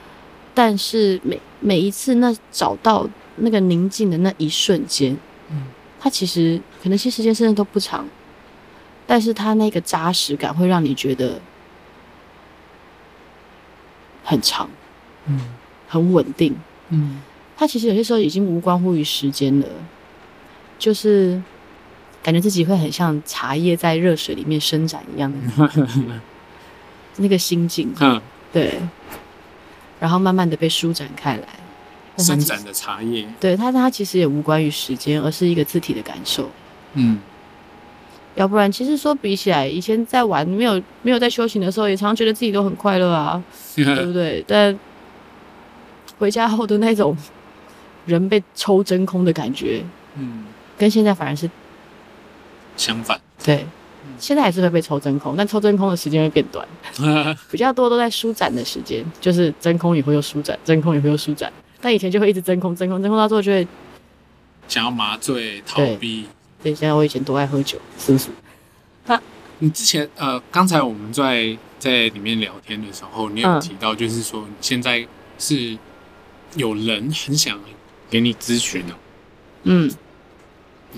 [0.52, 5.16] 但是每每一次那找到那个宁静的那一瞬间，
[5.50, 5.64] 嗯。
[5.98, 8.06] 它其实可能些时间甚至都不长，
[9.06, 11.40] 但是它那个扎实感会让你觉得
[14.22, 14.68] 很长，
[15.26, 15.40] 嗯，
[15.88, 16.54] 很稳定，
[16.90, 17.20] 嗯。
[17.56, 19.66] 它其实有些时候已经无关乎于时间了，
[20.78, 21.42] 就是
[22.26, 25.38] 感觉自己会很像茶叶在热水里面伸展一样的
[27.18, 28.20] 那 个心境，嗯，
[28.52, 28.80] 对，
[30.00, 31.46] 然后慢慢的被舒展开来。
[32.18, 36.50] 伸展的茶叶，对它，它其实也无关于时间，而是一个字体的感受。
[36.94, 37.20] 嗯，
[38.34, 43.40] 要不然，其实说比起来，以前在玩没有没有在修行的时候，也常常觉得自己都很快乐啊，
[43.76, 44.44] 对不对？
[44.48, 44.76] 但
[46.18, 47.16] 回家后的那种
[48.04, 49.84] 人被抽真空的感觉，
[50.16, 50.44] 嗯，
[50.76, 51.48] 跟现在反而是
[52.76, 53.20] 相反。
[53.44, 53.64] 对，
[54.18, 56.66] 现在还是会被抽真空，但抽真空的时间会变短，
[57.50, 61.52] 比较多都在舒展的时间，就是真空以后又舒展，真空以后又舒展。
[61.80, 63.66] 但以前就会一直真空、真空、真空，到最后就会
[64.66, 66.26] 想要麻醉、逃避。
[66.62, 68.28] 对，现在我以前多爱喝酒，是不是？
[69.06, 69.20] 那
[69.58, 75.06] 你之前呃，刚才我们在在里面聊天的时候，你有提到，就是说你现在
[75.38, 75.76] 是
[76.56, 77.60] 有人很想
[78.10, 78.94] 给你咨询的。
[79.64, 79.90] 嗯，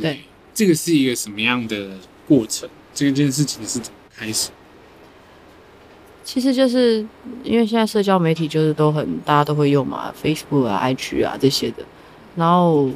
[0.01, 0.21] 对，
[0.59, 1.91] 这个是一个什么样的
[2.27, 2.69] 过程？
[2.93, 4.51] 这件事情是怎么开始？
[6.25, 7.07] 其实就是
[7.45, 11.85] 因为现在社交媒体就是都很大家都会用嘛，Facebook 啊、IG 啊这些的。
[12.35, 12.91] 然后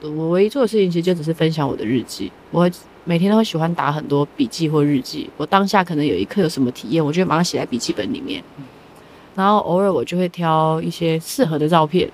[0.00, 2.30] 我唯一做的事情其实就只是分享我的日记。
[2.52, 2.70] 我
[3.02, 5.28] 每天都会喜欢打很多笔记或日记。
[5.36, 8.40] 我当下可能有一刻有什么体验，我就会马上写在笔记本里面。
[9.34, 12.08] 然后偶尔我就会挑一些适合的照片，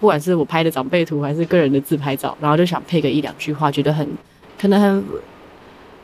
[0.00, 4.08] 不管是我拍的长辈图还是个人的自拍照，然后就想配个一两句话，觉得很
[4.58, 5.04] 可能很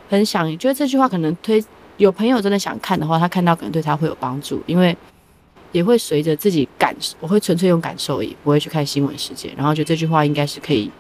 [0.08, 1.64] 很想，觉得这句话可能推。
[1.98, 4.94] 有朋友真的想看的话，他看到可能对他会有帮助，因为
[5.72, 9.50] 也会随着自己感受，我会纯粹用感受而已，不会去看新闻事件。
[9.56, 10.90] 然后觉得这句话应该是可以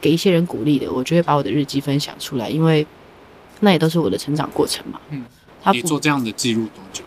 [0.00, 2.86] 给一些人鼓励的，我就会把我的日记分享出来，因为
[3.58, 5.00] 那也都是我的成长过程嘛。
[5.10, 5.24] 嗯，
[5.60, 7.02] 他你做这样的记录多久？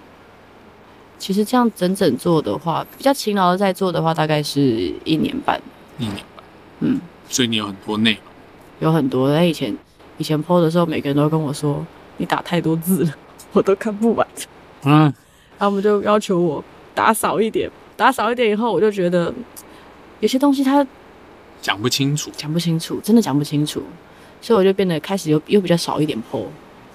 [1.20, 5.60] 其实这样整整做的话，比较勤劳的在做的话，大概是一年半。
[5.98, 6.46] 一年半，
[6.80, 7.00] 嗯，
[7.30, 8.22] 所以你有很多内容，
[8.80, 9.34] 有很多。
[9.34, 9.76] 在以前
[10.18, 11.86] 以前 po 的时候，每个人都跟我说。
[12.20, 13.14] 你打太多字了，
[13.54, 14.28] 我都看不完。
[14.86, 16.64] 嗯，然后我们就要求我
[16.96, 19.32] 打少一点，打少一点以后，我就觉得
[20.20, 20.84] 有些东西他
[21.62, 23.84] 讲不清楚，讲不清楚，真的讲不清楚，
[24.42, 26.46] 所以我就变得开始又又比较少一点 po，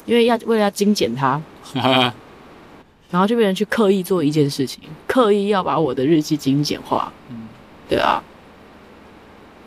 [0.07, 1.41] 因为要为了要精简它，
[3.13, 7.13] 然后就变成去刻意做一件事情，刻意要把我的日记精简化。
[7.29, 7.47] 嗯，
[7.89, 8.21] 对啊。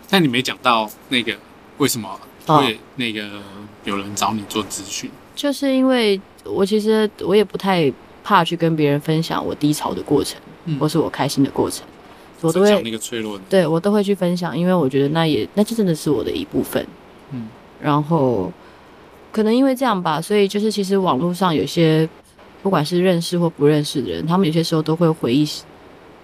[0.09, 1.33] 但你没讲到那个
[1.77, 3.27] 为什么会那个
[3.83, 5.09] 有人找你做咨询？
[5.35, 7.91] 就是因为我其实我也不太
[8.23, 11.85] 怕去跟别人分享我低潮的过程，嗯、或是我开心的过程，
[12.41, 16.85] 我都会讲那个脆弱的，对我都会去分享，因为我觉得那也那就真的是我的一部分。
[17.31, 17.47] 嗯，
[17.81, 18.51] 然后
[19.31, 22.07] 可能因为这样吧，所以就是其实网络上有些
[22.65, 25.47] 不管是认识或不认识的人，他们有些时候都会回忆，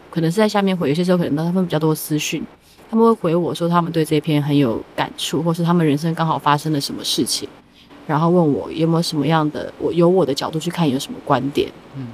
[0.10, 2.44] 可能是在下面回，有些时候可能他们比较多私讯，
[2.90, 7.48] 他们会回我说他们对这篇很有感触，或是他们人生刚好发生了什么事情。
[8.08, 12.08] 然后问我有没有什么样的，我由我的角度去看有什么观点，嗯，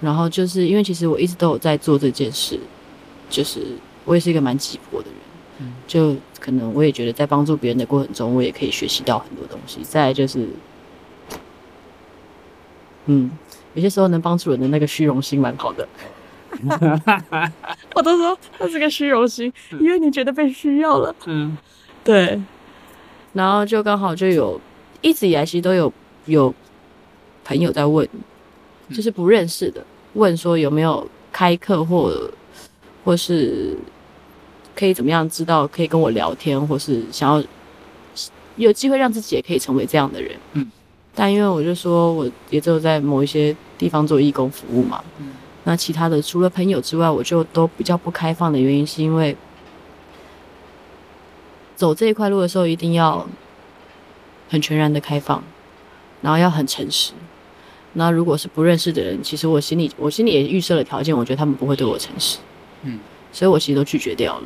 [0.00, 2.58] 然后就是因为其实我一直都有在做这件事，
[3.28, 3.60] 就是
[4.06, 5.16] 我也是一个蛮急迫的人，
[5.58, 9.80] 嗯，就可能我也觉得在帮助别人的过程中，我也可以学习到很多东西。
[9.82, 10.48] 再来就是，
[13.06, 13.30] 嗯，
[13.74, 15.88] 有些时候能帮助人的那个虚荣心蛮好的，
[17.94, 21.56] 我都说他是个虚荣心，因为你觉得被需要了，嗯，
[22.02, 22.40] 对，
[23.32, 24.60] 然后就刚好就有。
[25.02, 25.90] 一直以来，其实都有
[26.26, 26.54] 有
[27.42, 28.06] 朋友在问，
[28.92, 32.12] 就是不认识的问说有没有开课或
[33.02, 33.74] 或是
[34.76, 37.42] 可以怎么样知道可以跟我聊天，或是想要
[38.56, 40.36] 有机会让自己也可以成为这样的人。
[40.52, 40.70] 嗯，
[41.20, 49.36] 但因为我就说我也只有在某一些地方做义工服务嘛，嗯，那其他的除了朋友之外，我就都比较不开放的原因是因为
[51.76, 53.28] 走这一块路的时候一定要。
[54.52, 55.40] 很全然的开放，
[56.22, 57.12] 然后要很诚实。
[57.92, 62.38] 那如果是不认识的人，其实我心里我心里也预设了条件，我觉得他们不会对我诚实。
[62.82, 62.98] 嗯，
[63.30, 64.42] 所以我其实都拒绝掉了。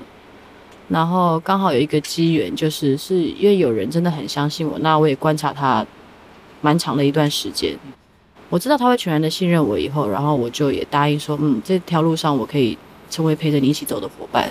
[0.91, 5.87] 然后刚好有一个机缘，就是是因为有人真的很相信我，那我也观察他
[6.65, 7.77] 蛮长的一段时间，
[8.49, 12.79] 我知道他会全然的信任我以后，然后我就也答应说，嗯，这条路上我可以
[13.11, 14.51] 成为陪着你一起走的伙伴。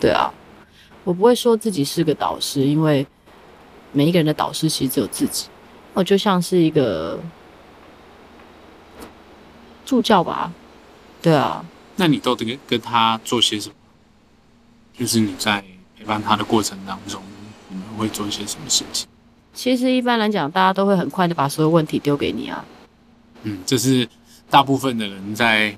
[0.00, 0.32] 对啊，
[1.04, 3.06] 我不会说自己是个导师，因为
[3.92, 5.48] 每一个人的导师其实只有自己，
[5.92, 7.20] 我就像是一个
[9.84, 10.50] 助教吧。
[11.20, 11.62] 对啊，
[11.96, 13.74] 那你都得跟跟他做些什么？
[14.98, 15.62] 就是你在
[15.98, 17.22] 陪伴他的过程当中，
[17.68, 19.06] 你们会做一些什么事情？
[19.54, 22.64] 其实一般来讲，大家都会很快的把所有问题丢给你啊。
[23.44, 24.06] 嗯，这是
[24.50, 25.74] 大部分的人在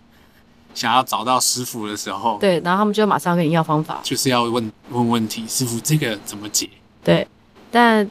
[0.74, 6.68] 想要找到师傅的时候，对，然后他们就马上跟你要方法，就是要问问问题，师傅这个怎么解？
[7.04, 7.26] 对，
[7.70, 8.10] 但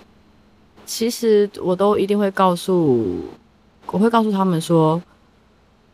[0.85, 3.25] 其实我都一定会告诉，
[3.87, 5.01] 我会告诉他们说，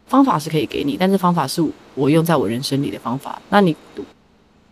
[0.07, 1.63] 方法是可以给你，但是方法是
[1.95, 3.75] 我用在我人生里的方法，那你。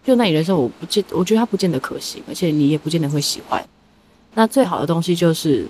[0.02, 3.64] 就那你人生，我不见，我觉得它不见得可行，而且你也不见得会喜欢。
[4.36, 5.68] 那最好的东西就是，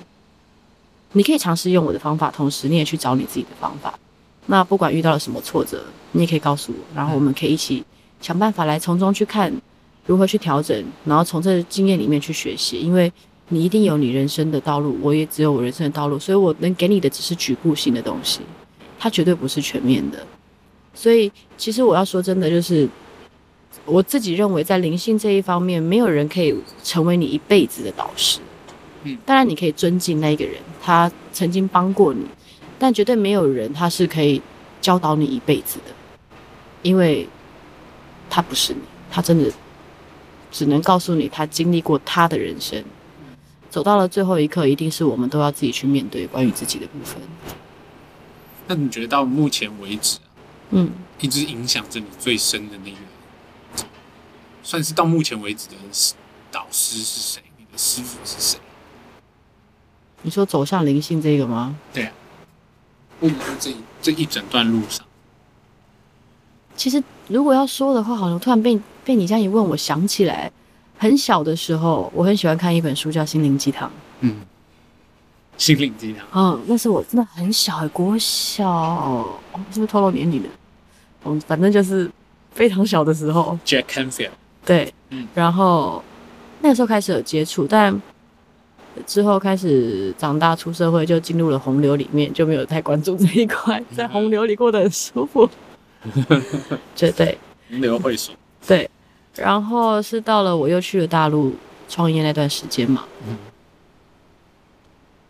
[1.13, 3.97] 你可以尝试用我的方法，同时你也去找你自己的方法。
[4.47, 7.83] 那不管遇到了什么挫折，你也可以告诉我，然后我们可以一起
[8.21, 9.51] 想办法来从中去看
[10.05, 12.79] 如何去调整，然后从这经验里面去学习。
[12.79, 13.11] 因为
[13.47, 18.41] 你一定有你人生的道路，我也只有我人生的道路，所以我能给你的只是局部性的东西，
[18.99, 20.19] 它绝对不是全面的。
[20.93, 22.87] 所以其实我要说真的，就是。
[23.89, 28.39] 我自己认为，在灵性这一方面，没有人可以成为你一辈子的导师。
[29.03, 32.25] 嗯，当然你可以尊敬那个人，他曾经帮过你，
[32.77, 34.41] 但绝对没有人他是可以
[34.79, 35.93] 教导你一辈子的，
[36.81, 37.27] 因为
[38.29, 39.51] 他不是你，他真的
[40.51, 42.83] 只能告诉你他经历过他的人生，
[43.69, 47.21] 走到了最后一刻，一定是我们都要自己去面对关于自己的部分。
[48.67, 50.19] 那你觉得到目前为止，
[50.71, 50.89] 嗯，
[51.21, 52.97] 一直影响着你最深的那个？
[54.69, 55.75] 算是到目前为止的
[56.51, 57.41] 导师是谁？
[57.57, 58.59] 你的师傅是谁？
[60.21, 61.75] 你说走向灵性这个吗？
[61.91, 62.11] 对啊。
[63.19, 65.03] 或者说这这一整段路上，
[66.75, 70.51] 其实如果要说的话，好像突然被被你这样一问，我想起来，
[70.99, 73.89] 很小的时候，我很喜欢看一本书叫《心灵鸡汤》。
[74.19, 74.35] 嗯，
[75.57, 76.27] 心灵鸡汤。
[76.31, 79.39] 嗯，那是我真的很小，国小，哦，
[79.71, 80.49] 是不是透露年龄的？
[81.25, 82.09] 嗯，反正就是
[82.51, 83.57] 非常小的时候。
[83.65, 84.29] Jack Canfield。
[84.65, 86.03] 对，嗯，然后
[86.61, 87.99] 那个时候开始有接触，但
[89.07, 95.49] 之后开始长大出社会，就进入了洪流里面，就没有太关注这一块，在洪流里过得很舒服，
[96.95, 97.37] 绝对。
[97.69, 98.35] 洪流会所。
[98.67, 98.89] 对，
[99.35, 101.55] 然后是到了我又去了大陆
[101.87, 103.37] 创业那段时间嘛，嗯，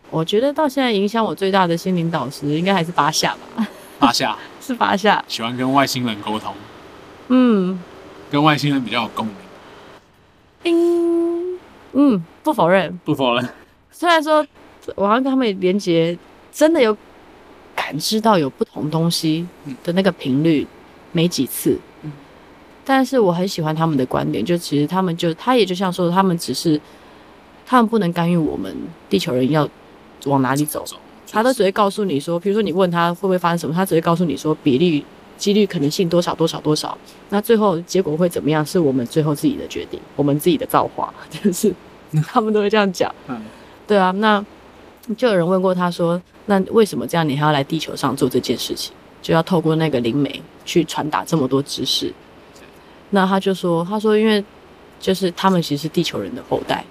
[0.09, 3.67] 我觉得到现在影响我最大的心灵导师应该还是巴夏吧，
[3.99, 4.35] 巴夏。
[4.61, 6.53] 是巴夏，喜欢跟外星人沟通，
[7.29, 7.79] 嗯。
[8.31, 9.35] 跟外星人比较有共鸣。
[10.65, 11.59] 嗯
[11.93, 13.49] 嗯，不否认，不否认。
[13.91, 14.45] 虽然说
[14.95, 16.17] 我好像跟他们连接，
[16.51, 16.95] 真的有
[17.75, 19.47] 感知到有不同东西
[19.83, 20.67] 的那个频率，
[21.11, 21.79] 没几次。
[22.03, 22.11] 嗯。
[22.85, 26.79] 但是我很喜欢他们的观点，就其实他们就他也就像说，他们只是
[27.65, 28.75] 他们不能干预我们
[29.09, 29.67] 地球人要
[30.25, 30.85] 往哪里走，
[31.31, 35.03] 他都只会告诉你说，比如说你问他会不会发生什么，他只会告诉你说比例。
[35.39, 36.95] 几率可能性多少多少多少，
[37.29, 38.63] 那最后结果会怎么样？
[38.63, 41.73] 是我们最后自己的决定，我们自己的造化， 就是
[42.27, 43.13] 他们都会这样讲。
[43.27, 43.41] 嗯，
[43.87, 44.45] 对啊，那
[45.17, 47.27] 就有人问过他说，那为什么这样？
[47.27, 48.93] 你还要来地球上做这件事情？
[49.21, 52.13] 就要透过那个灵媒去传达这么多知识？
[53.11, 54.43] 那他就说，他说因为
[54.99, 56.83] 就是他们其实是地球人的后代，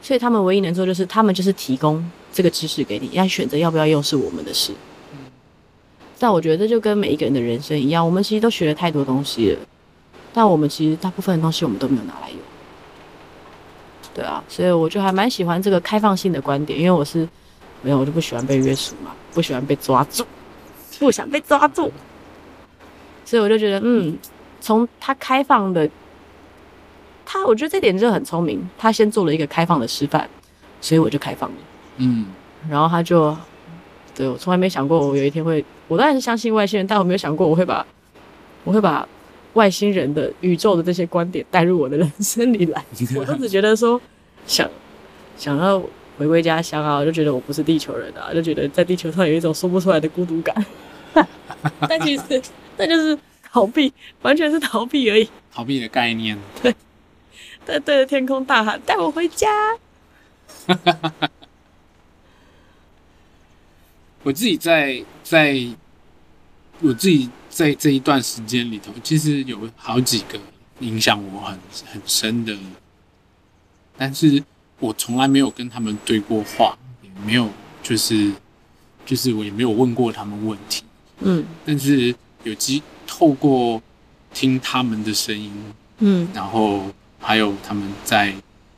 [0.00, 4.72] 所以他们唯一能做就是他们就是提供这个知识给你，要选择要不要用是我们的事。
[6.18, 9.58] 但我觉得这就跟每一个人的人生一样，我们其实都学了太多东西了，
[10.32, 12.38] 但我们其实大部分的东西我们都没有拿来用。
[14.14, 17.28] 对啊，所以我就还蛮喜欢这个开放性的观点，因为我是
[17.82, 20.24] 没有，我就不喜欢被约束嘛，不喜欢被抓住，
[20.98, 21.92] 不想被抓住，
[23.24, 24.18] 所以我就觉得，嗯，
[24.60, 25.88] 从他开放的，
[27.24, 30.28] 他我觉得这点就很聪明，他先做了一个开放的示范，
[30.80, 31.56] 所以我就开放了，
[31.98, 32.26] 嗯，
[32.68, 33.36] 然后他就。
[34.14, 37.84] 对，我从来没想过我有一天会，我当然是相信外星人，但我没有想过我会把，
[38.62, 39.08] 我会把
[39.54, 42.84] 外星人的宇宙的这些观点带入我的人生里来。
[43.16, 44.00] 我当时觉得说，
[44.46, 44.68] 想
[45.36, 45.82] 想要
[46.18, 50.54] 回归家乡啊，我就觉得我不是地球人啊，就觉得在地球上有一种说不出来的孤独感。
[51.88, 52.42] 但其实
[52.76, 53.18] 那就是
[53.50, 55.28] 逃避，完全是逃避而已。
[55.50, 56.38] 逃避的概念。
[56.62, 56.74] 对，
[57.64, 59.48] 对对着天空大喊：“带我回家。
[64.22, 65.66] ”我自己在在，
[66.80, 70.38] 我自己在这一段时间里头，其实有好几个
[70.80, 72.56] 影响我很很深的，
[73.96, 74.42] 但是
[74.80, 77.48] 我从来没有跟他们对过话，也没有
[77.82, 78.32] 就是
[79.06, 80.82] 就是我也没有问过他们问题，
[81.20, 83.80] 嗯，但是有机透过
[84.34, 85.52] 听他们的声音，
[85.98, 86.84] 嗯，然后
[87.18, 88.34] 还有他们在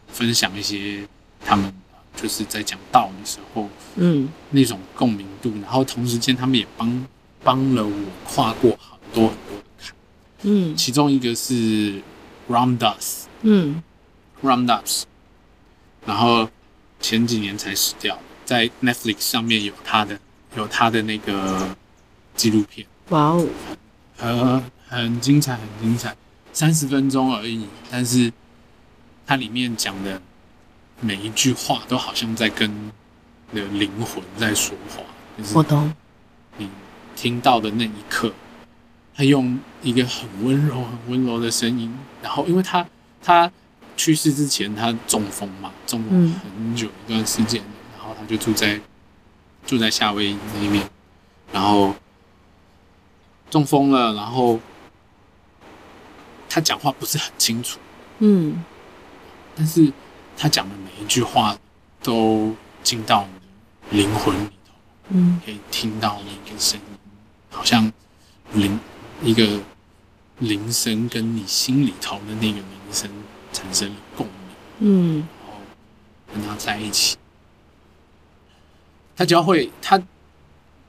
[0.09, 1.07] 分享一些
[1.45, 1.73] 他们
[2.21, 7.07] 就是在讲道的时候，嗯，那种共鸣度，然后同时间他们也帮
[7.43, 7.93] 帮了我
[8.25, 9.95] 跨过很多很多的坎，
[10.43, 12.03] 嗯，其中一个是
[12.49, 13.83] Ram Dass，嗯
[14.43, 15.05] ，Ram Dass，
[16.05, 16.49] 然后
[17.01, 20.19] 前几年才死掉，在 Netflix 上面有他的
[20.57, 21.75] 有他的那个
[22.35, 23.47] 纪录片，哇哦，
[24.17, 26.15] 很很精彩，很精彩，
[26.53, 28.31] 三十分钟而已，但是
[29.27, 30.21] 它里面讲的
[31.01, 32.71] 每一句话都好像在跟
[33.51, 35.03] 你的灵魂在说话，
[35.37, 35.93] 就是我懂。
[36.59, 36.69] 你
[37.17, 38.33] 听到的那一刻，
[39.15, 41.93] 他用一个很温柔、很温柔的声音，
[42.23, 42.87] 然后因为他
[43.23, 43.51] 他
[43.97, 47.63] 去世之前他中风嘛，中风很久一段时间，
[47.97, 48.81] 然后他就住在
[49.67, 50.89] 住在夏威夷那边，
[51.53, 51.95] 然后
[53.51, 54.61] 中风了，然后
[56.49, 57.79] 他讲话不是很清楚，
[58.19, 58.63] 嗯，
[59.57, 59.93] 但是
[60.43, 61.55] 他讲的每一句话
[62.03, 63.29] 都进到
[63.91, 64.73] 你的灵魂里头，
[65.11, 66.87] 嗯，可以听到那个声音。
[67.51, 67.93] 好像
[68.55, 68.81] 铃
[69.23, 69.61] 一个
[70.39, 73.11] 铃声跟你心里头的那个铃声
[73.53, 74.35] 产生了共鸣，
[74.79, 75.61] 嗯，然后
[76.33, 77.19] 跟他在一起，
[79.15, 80.03] 他教会他，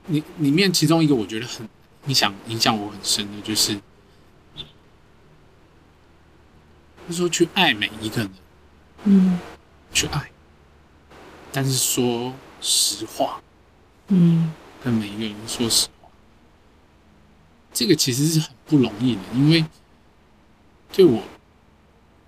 [0.08, 1.68] 里里面其中一个我觉得很
[2.08, 3.78] 影响影响我很深的就是，
[7.06, 8.32] 他说去爱每一个人，
[9.04, 9.40] 嗯，
[9.92, 10.30] 去爱，
[11.52, 13.42] 但是说实话，
[14.10, 14.52] 嗯，
[14.84, 16.10] 跟每一个人说实话。
[17.74, 19.66] 这个其实是很不容易的，因为
[20.94, 21.24] 对我，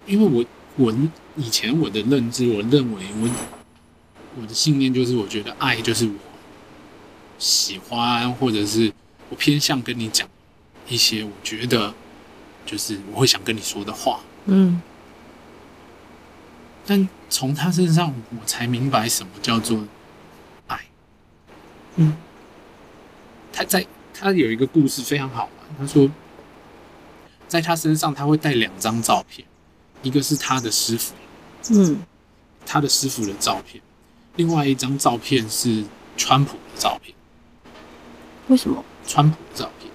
[0.08, 0.44] 因为我
[0.78, 0.92] 我
[1.36, 3.30] 以前我的认知，我认为我
[4.42, 6.16] 我的信念就是，我觉得爱就是我
[7.38, 8.92] 喜欢，或者是
[9.30, 10.28] 我偏向跟你讲
[10.88, 11.94] 一些我觉得
[12.66, 14.82] 就是我会想跟你说的话，嗯。
[16.86, 19.86] 但从他身上，我才明白什么叫做
[20.68, 20.80] 爱。
[21.96, 22.16] 嗯，
[23.52, 23.86] 他在。
[24.16, 25.52] 他有一个故事非常好玩。
[25.78, 26.10] 他说，
[27.48, 29.46] 在他身上他会带两张照片，
[30.04, 31.14] 一个是他的师傅，
[31.72, 31.98] 嗯，
[32.64, 33.82] 他的师傅的照片，
[34.36, 35.84] 另外一张照片是
[36.16, 37.14] 川普的照片。
[38.48, 38.86] 为什么？
[39.06, 39.92] 川普的照片，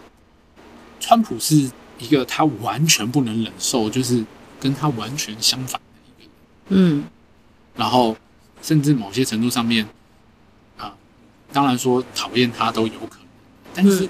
[1.01, 4.23] 川普是一个他完全不能忍受，就是
[4.61, 5.81] 跟他完全相反。
[6.69, 7.05] 嗯，
[7.77, 8.17] 然后
[8.63, 9.85] 甚至某些程度上面，
[10.77, 10.93] 啊、呃，
[11.53, 13.27] 当然说讨厌他都有可能。
[13.75, 14.09] 但是，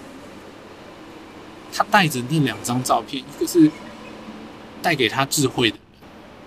[1.72, 3.70] 他带着那两张照片，一个是
[4.80, 5.84] 带给他智慧的人，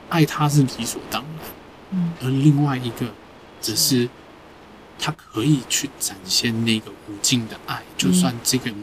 [0.09, 1.51] 爱他是理所当然，
[1.91, 3.05] 嗯，而另外一个
[3.61, 4.09] 只是
[4.97, 8.79] 他可以去展现那个无尽的爱，就算这个人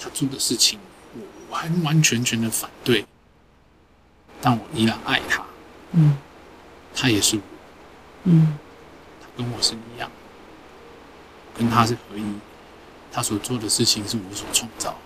[0.00, 0.80] 他做的事情
[1.14, 3.06] 我完完全全的反对，
[4.42, 5.42] 但我依然爱他，
[5.92, 6.18] 嗯，
[6.94, 7.42] 他也是我，
[8.24, 8.58] 嗯，
[9.22, 10.10] 他跟我是一样。
[11.54, 12.24] 跟他是合一，
[13.12, 14.96] 他所做的事情是我所创造。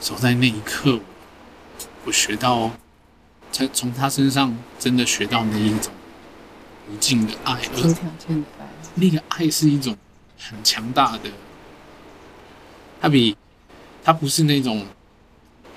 [0.00, 0.98] 走在那一刻，
[2.06, 2.70] 我学到，
[3.52, 5.92] 才从他身上真的学到那一种
[6.90, 8.66] 无尽的爱，无条件的爱。
[8.94, 9.94] 那个爱是一种
[10.38, 11.30] 很强大的，
[12.98, 13.36] 他比
[14.02, 14.86] 他不是那种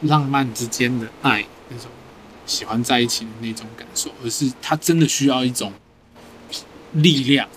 [0.01, 1.89] 浪漫之间的爱，那种
[2.45, 5.73] 喜欢在一起的那种感受，而是他真的需要一种
[6.93, 7.47] 力量。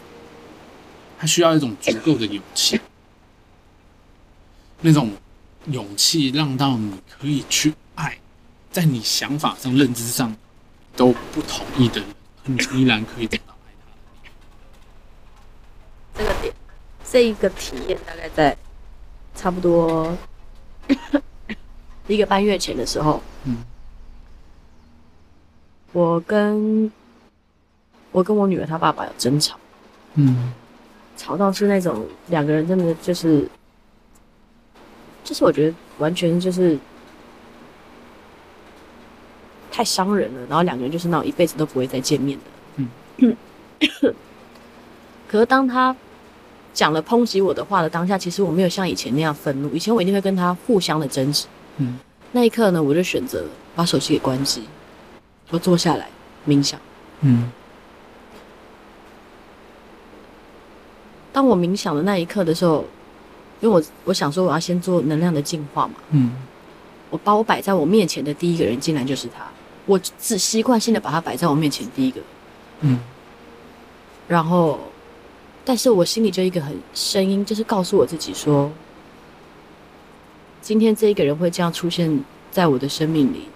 [1.18, 2.80] 他需要一种足够的勇气，
[4.80, 5.12] 那种
[5.66, 8.18] 勇气让到你可以去爱，
[8.72, 10.36] 在你想法上、认知上
[10.96, 12.08] 都不同意的人，
[12.46, 13.70] 你依然可以找到爱
[16.12, 16.18] 他。
[16.18, 16.52] 这个点，
[17.08, 18.56] 这一个体验大概在
[19.36, 20.18] 差不多
[22.08, 23.56] 一个半月前的时候，嗯，
[25.92, 26.90] 我跟
[28.10, 29.56] 我跟我女儿她爸爸有争吵，
[30.14, 30.52] 嗯。
[31.14, 33.46] 吵到是那种两个人真的就是，
[35.22, 36.76] 就是我觉得完全就是
[39.70, 40.40] 太伤人了。
[40.48, 42.44] 然后两个人就是那种一辈子都不会再见面的。
[43.18, 43.36] 嗯。
[45.28, 45.94] 可是当他
[46.72, 49.68] 讲了抨击我的话的当下，其实我没有像以前那样愤怒。
[49.70, 51.46] 以前我一定会跟他互相的争执。
[51.78, 51.98] 嗯。
[52.32, 53.44] 那一刻呢，我就选择
[53.74, 54.62] 把手机给关机，
[55.50, 56.08] 我坐下来
[56.46, 56.80] 冥想。
[57.20, 57.50] 嗯。
[61.32, 62.84] 当我冥想的那一刻的时候，
[63.60, 66.32] 因为我我想说我要先做能量的净化嘛，嗯，
[67.08, 69.46] 我把我摆在我面前的第一个人，竟然就是他，
[69.86, 72.20] 我只习惯性的把他摆在我面前第一个，
[72.80, 72.98] 嗯，
[74.28, 74.78] 然后，
[75.64, 78.70] 但是我心里就一个很声音，就是告诉我自己说，
[80.62, 83.48] 今天这一个人会这样出现在我的生命里，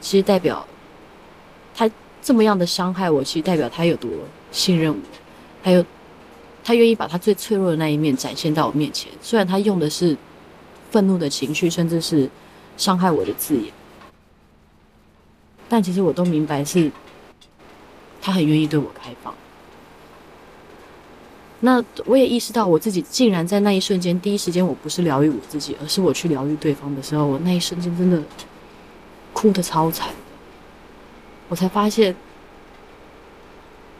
[0.00, 0.64] 其实代表
[1.74, 1.90] 他
[2.22, 4.08] 这么样的伤害我，其实代表他有多
[4.52, 4.98] 信任我，
[5.62, 5.84] 还有。
[6.62, 10.14] 他愿意把他最脆弱的那一面展现到我面前，虽然他用的是
[10.90, 12.28] 愤怒的情绪，甚至是
[12.76, 13.72] 伤害我的字眼，
[15.66, 16.92] 但其实我都明白是
[18.20, 19.34] 他很愿意对我开放。
[21.62, 28.22] 那我也意识到我自己竟然在那一瞬间，第一时间我不是疗愈我自己，而是我去疗愈对方的时候，我那一瞬间真的
[29.34, 30.14] 哭得超惨的，
[31.48, 32.16] 我才发现，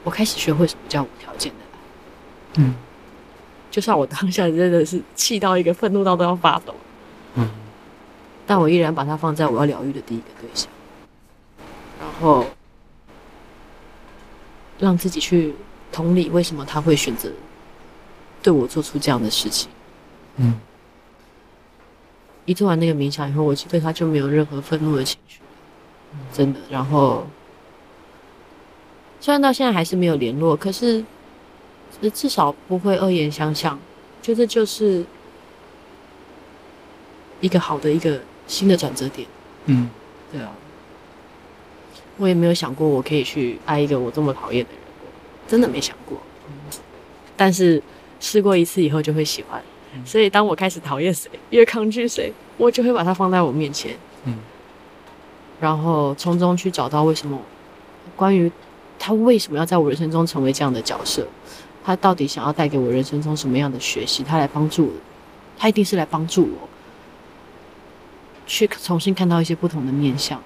[0.02, 2.62] 我开始学会什么叫无条件的爱。
[2.62, 2.74] 嗯，
[3.70, 6.74] 就算我当下真的是气到一个愤怒到都要发抖，
[7.34, 7.46] 嗯，
[8.46, 10.66] 但我依然把它放在我要疗愈的第一个对象，
[12.00, 12.46] 然后
[14.78, 15.54] 让自己去
[15.92, 17.30] 同理为什么他会选择
[18.42, 19.68] 对我做出这样的事情。
[20.36, 20.58] 嗯，
[22.44, 25.40] 一做完那个冥想以后，我其实对他就没有任何愤怒的情绪，
[26.32, 26.60] 真的。
[26.70, 27.26] 然后
[29.20, 31.04] 虽然到现在还是没有联络，可是。
[32.14, 33.78] 至少不会恶言相向，
[34.22, 35.04] 觉得就是
[37.42, 39.28] 一个好的一个新的转折点。
[39.66, 39.90] 嗯，
[40.32, 40.50] 对啊，
[42.16, 44.80] 我也没有想过我可以去爱一个我这么讨厌的人，
[45.46, 46.16] 真的没想过。
[47.36, 47.82] 但是
[48.20, 49.60] 试过一次以后就会喜欢，
[50.04, 53.96] 所以当我开始讨厌谁，越抗拒谁，我就会把它放在我面前。
[54.26, 54.36] 嗯，
[55.58, 57.40] 然后从中去找到为什么，
[58.14, 58.52] 关于
[58.98, 61.26] 他为什么要在我人生中成为这样的角色。
[61.82, 64.22] 他到底想要带给我人生中什么样的学习？
[64.22, 64.92] 他来帮助我，
[65.58, 66.68] 他一定是来帮助我，
[68.46, 70.38] 去重新看到一些不同的面相。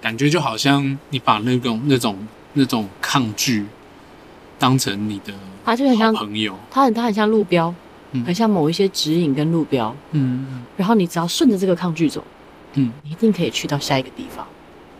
[0.00, 3.66] 感觉就好像你把那种那种那种抗拒
[4.58, 5.34] 当成你的，
[5.64, 7.74] 他就很像朋友，他很他很像路标，
[8.12, 12.22] 嗯，很像某一些指引跟路标，嗯，嗯，然后你只要顺着这个抗拒走，
[12.74, 14.46] 嗯，你一定可以去到下一个地方，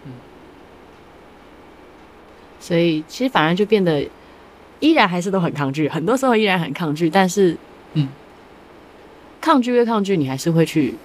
[0.06, 0.12] 嗯，
[2.60, 4.08] 所以其实反而就变得。
[4.84, 7.56] 依然还是都很抗拒，很多时候依然很抗拒，但是，
[7.94, 8.08] 嗯，
[9.40, 10.96] 抗拒归抗拒，你还是会去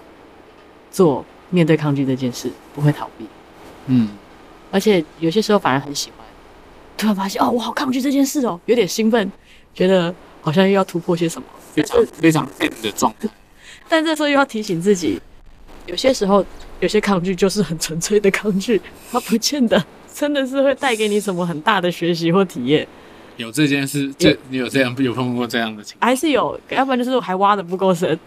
[0.90, 3.26] 做面对抗拒这件事，不会逃避，
[3.86, 4.10] 嗯，
[4.72, 6.26] 而且有些时候反而很喜欢，
[6.98, 9.32] 突然发现哦，我好抗拒这件事哦，有点兴奋，
[9.78, 13.30] 觉得好像又要突破些什么，非常非常 M 的状态，
[13.88, 15.22] 但这时候又要提醒自己，
[15.86, 16.44] 有些时候
[16.80, 22.88] 有些抗拒就是很纯粹的抗拒， 它不见得真的是会带给你什么很大的学习或体验。
[23.36, 26.10] 有这件事，这你有这样有碰过这样的情况？
[26.10, 28.20] 还是有，要不然就是我还挖的不够深，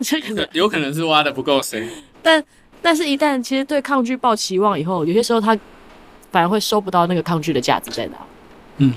[0.00, 1.88] 这可能有可能是挖的不够深。
[2.20, 2.42] 但
[2.82, 5.56] 但是，一旦其实对抗拒抱期望以后，有些时候他
[6.32, 8.16] 反而会收不到那个抗拒的价值在哪。
[8.78, 8.92] 嗯，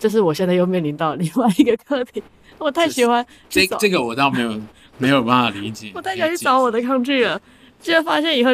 [0.00, 2.20] 这是我现在又面临到另外一个课题。
[2.58, 4.60] 我太喜欢这这个，我倒没有
[4.98, 5.92] 没有办法理解。
[5.94, 7.40] 我太想去找我的抗拒了，
[7.80, 8.50] 结果发现以后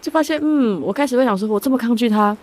[0.00, 2.36] 就发现，嗯，我开始会想说，我这么抗拒他。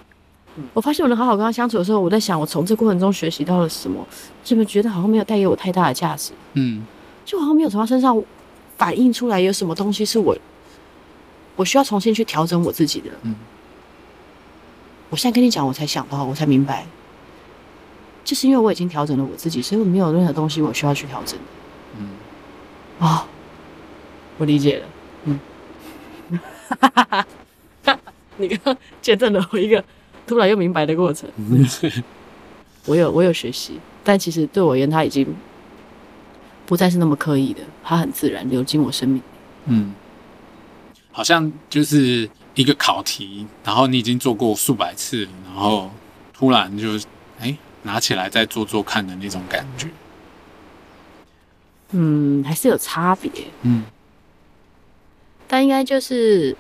[0.74, 4.06] 我发现我能好好跟他相处的时候，我在想，我从这过程中学习到了什么？
[4.44, 6.32] 怎么觉得好像没有带给我太大的价值？
[6.54, 6.84] 嗯，
[7.26, 8.22] 就好像没有从他身上
[8.78, 10.38] 反映出来有什么东西是我
[11.56, 13.10] 我需要重新去调整我自己的。
[13.24, 13.36] 嗯，
[15.10, 16.86] 我现在跟你讲，我才想到，我才明白，
[18.26, 21.40] 就是因为我已经调整了我自己，所以我没有任何东西我需要去调整。
[21.98, 22.10] 嗯，
[23.00, 23.26] 啊、哦，
[24.40, 24.86] 我理解了。
[25.24, 25.40] 嗯，
[26.82, 27.28] 哈哈哈
[27.86, 28.00] 哈，
[28.36, 29.82] 你刚刚见证了我一个。
[30.28, 31.30] 突然又明白的过程，
[32.88, 35.24] 我有我有学习，但其实对我而言，他已经
[36.66, 39.22] 不再是那么刻意的，它很自然流进我生命。
[39.66, 39.94] 嗯，
[41.12, 45.92] 好像就是一个考题，然后你已经做过数百次，然后
[46.34, 46.98] 突然就
[47.38, 49.88] 哎、欸、拿起来再做做看的那种感觉。
[51.92, 53.32] 嗯，还是有差别。
[53.62, 53.84] 嗯，
[55.48, 56.56] 但应该就是，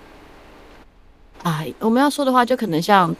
[1.43, 3.13] 哎，我们要说的话，就可能像。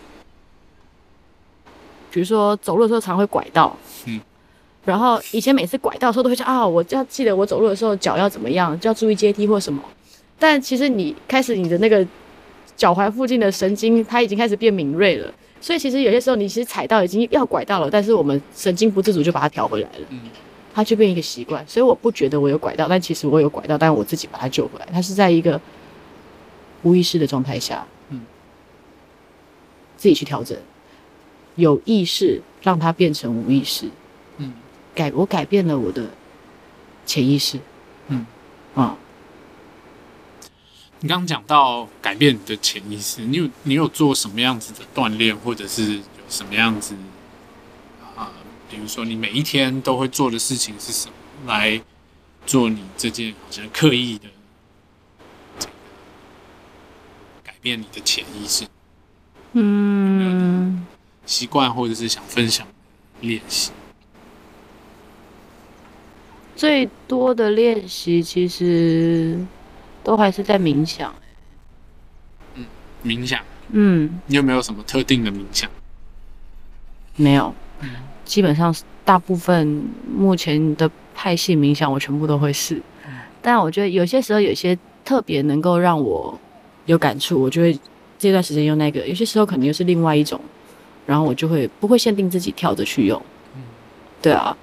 [2.12, 3.76] 比如说走路的时候常会拐到，
[4.06, 4.22] 嗯，
[4.86, 9.84] 然后以前每次拐到的时候都会想啊，我就要记得我走路的时候脚要怎么样，就要注意阶梯或什么。
[10.40, 12.08] 但其实你开始你的那个
[12.78, 15.34] 脚踝附近的神经，它已经开始变敏锐了，
[15.66, 20.20] 所以其实有些时候你其实踩到已经要拐到了，但是我们神经不自主就把它调回来了，嗯，
[20.76, 21.68] 它就变一个习惯。
[21.68, 24.88] 所以我不觉得我有拐到，但其实我有拐到，但我自己把它救回来。
[24.94, 25.60] 它是在一个
[26.84, 28.22] 无意识的状态下，嗯，
[29.98, 30.56] 自己去调整。
[31.56, 33.90] 有意识让它变成无意识，
[34.38, 34.54] 嗯，
[34.94, 36.06] 改我改变了我的
[37.08, 37.58] 潜意识，
[38.10, 38.24] 嗯，
[38.76, 38.96] 嗯。
[41.06, 46.96] 你刚刚讲到改变你的潜意识，你有你有做什么样子的锻炼，或者是有什么样子
[48.18, 48.34] 啊、
[48.72, 51.14] 比如说你每一天都会做的事情是什么，
[51.46, 51.80] 来
[52.48, 54.28] 做你这件好像刻意的
[55.60, 55.74] 这个
[57.44, 58.66] 改变你的潜意识？
[59.54, 60.88] 嗯，
[61.28, 62.66] 习惯或者是想分享
[63.22, 63.70] 练习。
[66.56, 69.46] 最多的练习其实。
[70.06, 71.12] 都还是在冥想，
[72.54, 72.64] 嗯，
[73.04, 73.42] 冥想，
[73.72, 75.68] 嗯，你有没有什么特定的冥想？
[77.16, 77.52] 没有，
[78.24, 82.80] 基本上大部分目前的派系冥想我全部都会试，
[83.42, 86.40] 但我觉得有些时候有些特别能够让我
[86.86, 87.80] 有感触，我就会
[88.20, 90.40] 这段时间用那个；有些时候可能又是另外一种，
[91.08, 93.20] 然后我就会不会限定自己跳着去用，
[94.22, 94.56] 对啊，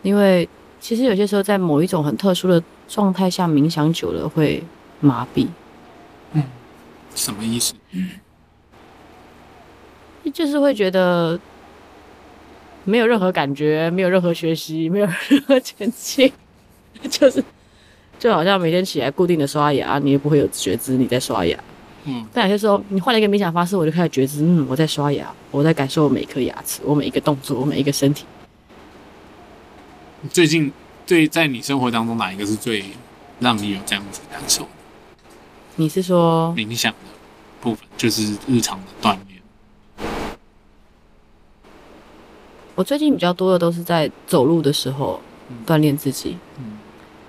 [0.00, 0.48] 因为
[0.84, 2.62] 其实有些时候在某一种很特殊的。
[2.86, 4.62] 状态下冥想久了会
[5.00, 5.48] 麻痹，
[6.34, 6.44] 嗯，
[7.14, 7.72] 什么意思？
[7.92, 8.10] 嗯，
[10.34, 11.40] 就是会觉得
[12.84, 16.30] 没有任何感觉，没有任何学习，没有任何前进，
[17.08, 17.42] 就是
[18.18, 21.58] 就好像每天起来固定的刷牙，你也不会有觉知你在刷牙。
[22.04, 28.26] 嗯，但有些时候你换了一个冥想方式，我就开始觉知，嗯，我在刷牙，我在感受我每一颗牙齿，我每一个动作，我每一个身体。
[30.30, 30.72] 最近。
[31.06, 32.82] 对，在你生活当中哪一个是最
[33.38, 34.66] 让你有这样子的感受？
[35.76, 36.98] 你是说冥想的
[37.60, 39.42] 部分，就是日常的锻炼。
[42.74, 45.20] 我最近比较多的都是在走路的时候
[45.66, 46.78] 锻炼自己，嗯，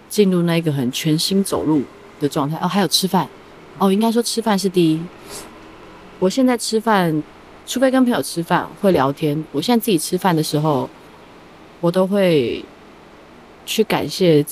[0.08, 1.84] 进入那个很全心走路
[2.22, 2.58] 的状态。
[2.62, 3.28] 哦，还有吃饭，
[3.78, 5.02] 哦，应该说吃饭是第一。
[6.20, 7.22] 我现在吃饭，
[7.68, 10.89] 除非跟朋友吃饭会聊天，我现在自己吃饭的时候，
[11.82, 12.64] 我都会。
[13.66, 14.45] 去感谢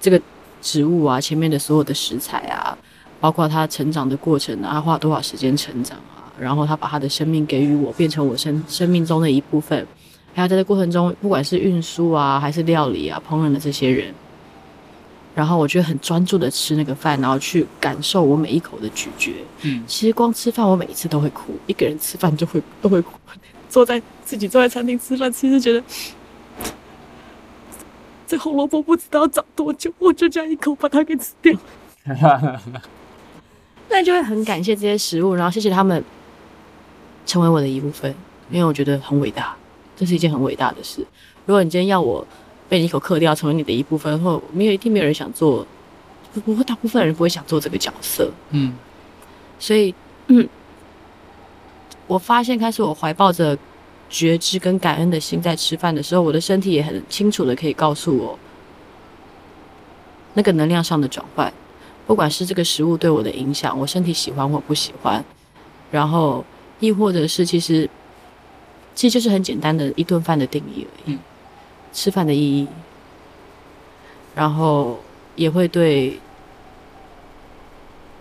[0.00, 0.20] 这个
[0.60, 2.76] 植物啊，前面的所有的食材啊，
[3.20, 9.86] 包括它成长的过程啊，它花多少时间成长啊，然后它把它的生命给予我，变成我生生命中的一部分。
[10.34, 14.14] 还有在这过程中，不管是运输啊，还是料理啊，烹饪的这些人，
[15.34, 19.32] 然后我觉得很专注的吃那个饭，然后去感受我每一口的咀嚼。
[19.62, 23.12] 嗯，其实光吃饭，我每一次都会哭，一个人吃饭就会都会哭。
[23.68, 25.82] 坐在自己坐在餐厅吃饭，其实觉得。
[28.28, 31.50] 这红萝卜不知道长多久，我就这样一口把它给吃掉。
[33.88, 36.04] 那就会很感谢这些食物，然后谢谢他们
[37.24, 38.14] 成为我的一部分，
[38.50, 39.56] 因为我觉得很伟大，
[39.96, 41.00] 这是一件很伟大的事。
[41.46, 42.24] 如果你今天要我
[42.68, 45.66] 被你一口嗑掉，成为你的一部分，或没有一定没有人想做，
[46.34, 48.30] 不过大部分人不会想做这个角色。
[48.50, 48.74] 嗯，
[49.58, 49.94] 所以
[50.26, 50.46] 嗯，
[52.06, 53.56] 我发现开始我怀抱着。
[54.08, 58.38] 觉知跟感恩的心，在吃饭的时候，我的身体也很清楚的可以告诉我，
[60.34, 61.52] 那个能量上的转换，
[62.06, 65.22] 不管是这个食物对我的影响，我身体喜欢或不喜欢，
[65.90, 66.44] 然后
[66.80, 67.88] 亦或者是其实，
[68.94, 71.18] 其实就是很简单的一顿饭的定义而已，
[71.92, 72.66] 吃饭的意义，
[74.34, 74.98] 然后
[75.36, 76.18] 也会对，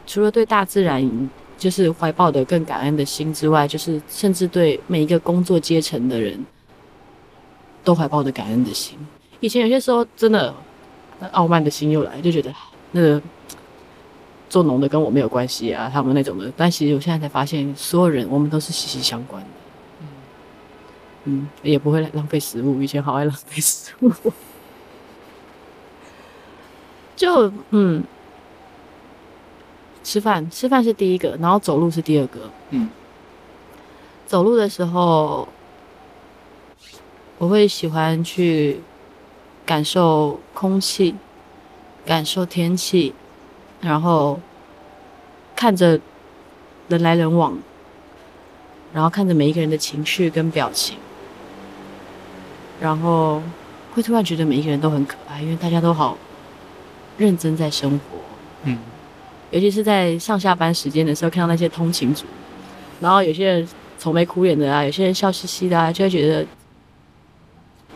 [0.06, 1.30] 除了对大自然。
[1.58, 6.46] 就是怀抱的更感恩的心之外，就是甚至对每一个工作阶层的人
[7.84, 8.96] 都怀抱的感恩的心。
[9.40, 10.54] 以前有些时候真的，
[11.32, 12.54] 傲慢的心又来，就觉得
[12.92, 13.22] 那个
[14.50, 16.52] 做农的跟我没有关系啊，他们那种的。
[16.56, 19.50] 但其实我现在才发现，所有人我们都是息息相关的。
[20.02, 20.08] 嗯，
[21.24, 22.82] 嗯，也不会浪费食物。
[22.84, 24.12] 以前好爱浪费食物，
[27.16, 28.04] 就嗯。
[30.08, 32.50] 吃饭，吃饭是第一个，然后走路是第二个。
[32.70, 32.90] 嗯，
[34.26, 35.46] 走路的时候，
[37.38, 38.80] 我会喜欢去
[39.66, 41.14] 感受空气，
[42.06, 43.14] 感受天气，
[43.82, 44.40] 然后
[45.58, 46.00] 看着
[46.88, 47.58] 人来人往，
[48.94, 50.96] 然后看着每一个人的情绪跟表情，
[52.80, 53.44] 然后
[53.94, 56.18] 会突然觉得每一个人都很可爱，因为大家都好
[57.18, 58.20] 认真在生活。
[58.64, 58.78] 嗯。
[59.52, 62.26] 尤其是在上下班时间的时候，看到那些通勤族，
[63.00, 63.68] 然后有些人
[63.98, 66.46] 愁眉苦脸的啊，有些人笑嘻嘻的啊，就会觉得，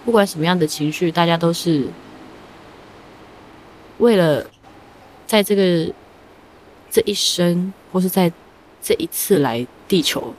[0.06, 1.86] 不管什么样的情绪，大家都是
[3.98, 4.46] 为了
[5.28, 5.94] 在这个
[6.90, 8.32] 这一生，或是在
[8.82, 10.34] 这一次来地球，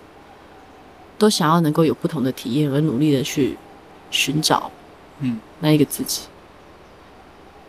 [1.19, 3.57] 都想要能够有不同的体验，而努力的去
[4.11, 4.71] 寻找，
[5.21, 6.23] 嗯，那一个自己，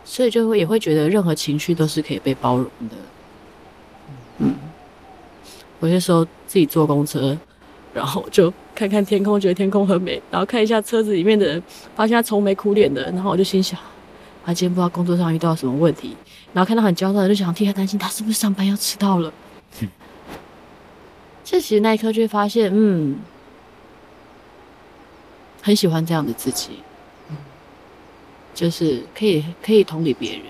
[0.02, 2.96] 所以就会也会觉得任何情绪都是可以被包容的。
[4.38, 4.54] 嗯，
[5.80, 7.36] 有些时候自己坐公车，
[7.92, 11.62] 然后就看看天空，觉得天空很美，然后看一下车子里面的人，
[11.94, 13.78] 发现他愁眉苦脸的，然后我就心想，
[14.44, 16.16] 他今天不知道工作上遇到什么问题，
[16.52, 19.32] 然后看到很焦躁，就想替他担心，他是不是上班要迟到了？
[19.80, 19.88] 嗯，
[21.44, 23.18] 这其实那一刻就会发现，嗯，
[25.62, 26.70] 很喜欢这样的自己，
[27.30, 27.36] 嗯。
[28.54, 30.42] 就是可以可以同理别人，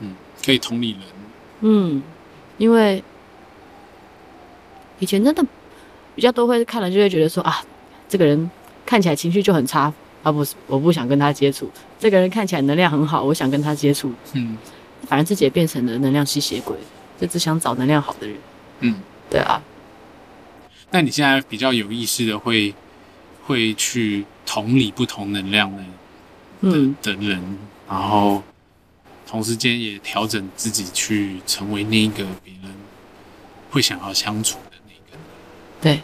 [0.00, 1.00] 嗯，可以同理人，
[1.60, 2.02] 嗯，
[2.58, 3.02] 因为
[4.98, 5.44] 以前真的
[6.14, 7.62] 比较多会看了就会觉得说啊，
[8.08, 8.50] 这个人
[8.84, 9.92] 看起来情绪就很差。
[10.22, 11.70] 啊不是，我不想跟他接触。
[11.98, 14.12] 这个人看起来能量很好，我想跟他接触。
[14.34, 14.54] 嗯，
[15.08, 16.76] 反正自己也变成了能量吸血鬼，
[17.18, 18.36] 就只想找能量好的人。
[18.80, 18.96] 嗯，
[19.30, 19.62] 对啊。
[20.90, 22.74] 那你现在比较有意识的会
[23.46, 25.82] 会去同理不同能量的
[26.60, 27.40] 嗯的人，
[27.88, 28.42] 然后
[29.30, 32.74] 同时间也调整自己去成为那个别人
[33.70, 35.20] 会想要相处的那个人。
[35.80, 36.02] 对，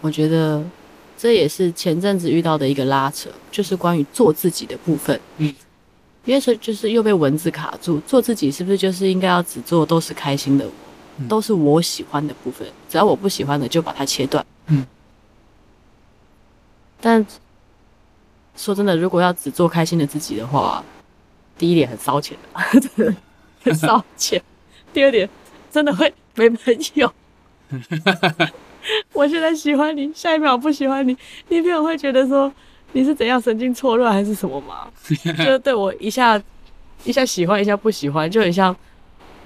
[0.00, 0.64] 我觉得。
[1.18, 5.20] 这也是前阵子遇到的一个拉扯，就是关于做自己的部分。
[5.36, 5.54] 嗯，
[6.24, 10.72] 因为说就是又被文字卡住，做自己是不是就是应该要只做都是开心的我，
[11.18, 14.44] 嗯、都是我喜欢的部分，只要我不喜欢的就把它切断。
[14.66, 14.84] 嗯，
[17.00, 17.24] 但
[18.56, 20.84] 说真的，如果要只做开心的自己的话，
[21.58, 23.14] 第一点很烧钱的，真的
[23.62, 24.42] 很烧钱。
[24.92, 25.28] 第二点，
[25.70, 27.12] 真的会没朋友。
[29.12, 31.16] 我现在喜欢你，下一秒不喜欢你，
[31.48, 32.52] 你朋友会觉得说
[32.92, 34.88] 你是怎样神经错乱还是什么吗？
[35.44, 36.40] 就对我一下
[37.04, 38.74] 一下喜欢一下不喜欢，就很像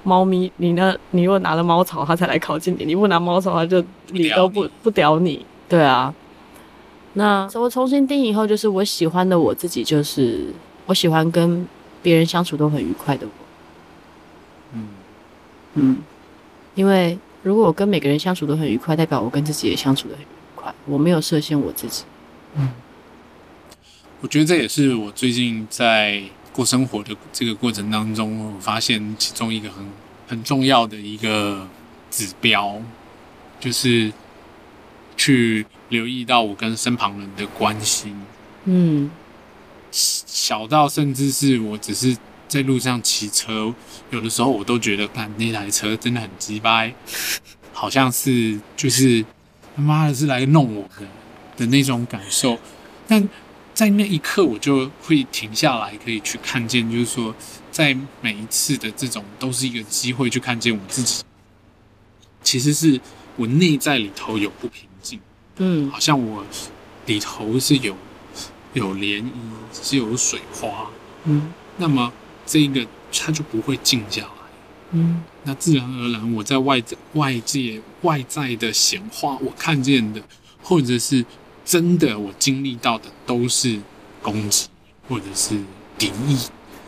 [0.02, 0.50] 猫咪。
[0.56, 0.96] 你呢？
[1.10, 5.44] 你如果拿了猫草，它才来靠近你；你不拿猫草，它就理都不不屌你。
[5.68, 6.14] 对啊。
[7.12, 10.46] 那我重新定义以后，就是我喜欢的我自己，就是
[10.86, 11.66] 我喜欢跟
[12.06, 13.32] 别人相处都很愉快的我。
[14.74, 14.88] 嗯
[15.74, 15.96] 嗯，
[16.76, 17.18] 因为。
[17.42, 20.26] 如果我跟每个人相处都很愉快，代表我跟自己也相处的很愉
[20.56, 20.74] 快。
[20.84, 22.02] 我没有设限我自己。
[22.56, 22.70] 嗯，
[24.20, 26.20] 我觉得这也是我最近在
[26.52, 29.86] 过生活的这个过程当中，我发现其中一个很
[30.26, 31.68] 很重要的一个
[32.10, 32.82] 指标，
[33.60, 34.12] 就是
[35.16, 38.12] 去留意到我跟身旁人的关系。
[38.64, 39.08] 嗯，
[39.96, 42.16] 小到甚至是我只是。
[42.48, 43.74] 在路上骑车，
[44.10, 46.94] 有的时候我都觉得，看那台车真的很鸡掰，
[47.72, 49.24] 好像是就是
[49.74, 51.04] 他妈的是来弄我的
[51.56, 52.56] 的那种感受。
[53.08, 53.28] 但
[53.74, 57.34] 在那一刻，我就会停下来，可以去看见，就是说，
[57.72, 61.24] 在每一次的这种都是一个机会，去看见我自己，
[62.44, 63.00] 其实是
[63.34, 65.18] 我内在里头有不平静，
[65.56, 66.44] 嗯，好像我
[67.06, 67.96] 里头是有
[68.78, 69.28] 有涟漪，
[69.82, 70.88] 是有水花，
[71.24, 72.12] 嗯，那么。
[72.48, 74.28] 这一个它就不会静下来，
[74.92, 80.22] 嗯，那自然而然，我在外在外界外在的显化，我看见的，
[80.62, 81.26] 或者是
[81.64, 83.80] 真的我经历到的，都是
[84.22, 84.68] 攻击
[85.08, 85.60] 或者是
[85.98, 86.38] 敌意，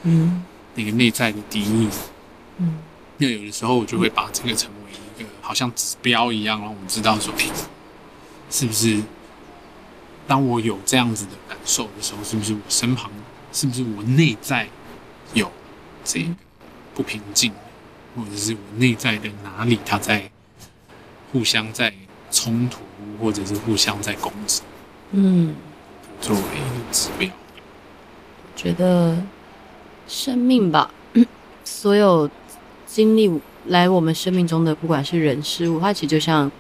[0.05, 0.45] 嗯，
[0.77, 1.89] 那个内在的敌意，
[2.59, 2.79] 嗯，
[3.17, 7.35] 那有的时候我就会把这个成为一个好像指标一样，让我们知道说，
[8.49, 9.03] 是不是
[10.29, 13.11] 当我有这样子的感受的时候，是不是我身旁，
[13.53, 14.69] 是不是我内在？
[15.35, 15.51] 有
[16.05, 16.29] 这个
[16.95, 17.53] 不平静，
[18.17, 20.31] 或者是我内在的哪里，它在
[21.31, 21.93] 互相在
[22.31, 22.79] 冲突，
[23.21, 24.63] 或者是互相在攻击。
[25.13, 25.55] 嗯，
[26.19, 27.31] 作为一个指标，
[28.57, 29.23] 觉得
[30.07, 30.91] 生命吧，
[31.63, 32.29] 所有
[32.87, 33.31] 经历
[33.67, 36.51] 来我们生命中的，不管是人事物，它其实就像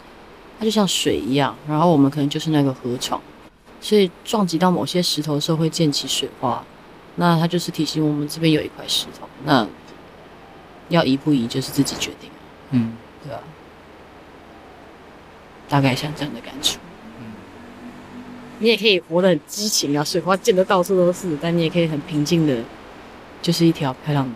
[0.58, 3.18] 它就像水一样，然后我们可能就是那个河床，
[3.80, 6.64] 所以撞击到某些石头的时候会溅起水花。
[7.16, 9.66] 那它就是提醒我们这边有一块石头，那
[10.88, 12.30] 要移不移就是自己决定。
[12.70, 13.40] 嗯，对啊？
[15.68, 16.78] 大概像这样的感触。
[17.18, 17.32] 嗯，
[18.60, 22.62] 你也可以活得很激情啊，水花溅得到处都是，但你也可以很平静的，
[23.42, 24.32] 就是一条漂亮、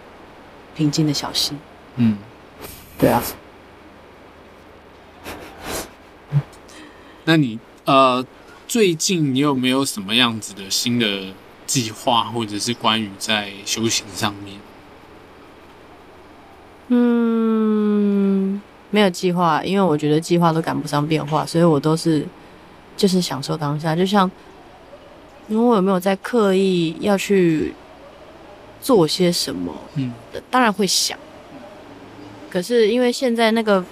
[0.74, 1.54] 平静的小溪。
[1.96, 2.18] 嗯，
[2.98, 3.22] 对啊。
[7.24, 8.26] 那你呃，
[8.72, 11.06] 最近你有没有什么样子的新的？
[11.66, 14.56] 计划，或者是关于在修行上面，
[16.88, 22.26] 嗯，没有计划，因为我觉得计划都赶不上变化，所以我都是
[22.96, 23.94] 就是享受当下。
[23.94, 24.30] 就像，
[25.48, 27.74] 因为我有没有在刻意要去
[28.80, 29.70] 做些什么？
[29.96, 30.14] 嗯，
[30.50, 31.18] 当然会想，
[32.48, 33.84] 可是因为现在那个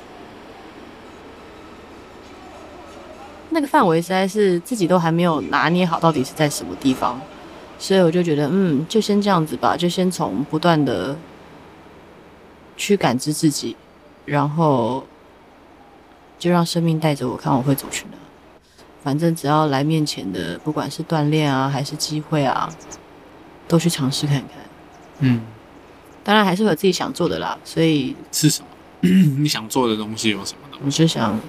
[3.51, 7.20] 那个范围实在是自己都还没有拿捏好，到底是在什么地方。
[7.78, 11.16] 所以我就觉得，嗯，就先这样子吧，就先从不断的
[12.76, 13.74] 去感知自己，
[14.26, 15.05] 然后
[16.38, 18.18] 就让生命带着我，看我会走去哪。
[19.03, 22.68] 反正只要来面前的，不管是锻炼啊，还是机会啊，
[23.66, 24.48] 都去尝试看看。
[25.20, 25.40] 嗯，
[26.22, 27.59] 当然还是有自己想做的啦。
[27.64, 28.68] 所以是什么？
[29.40, 30.82] 你想做的东西有什么呢？
[30.84, 31.40] 我就想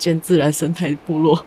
[0.00, 1.44] 建自然生态部落，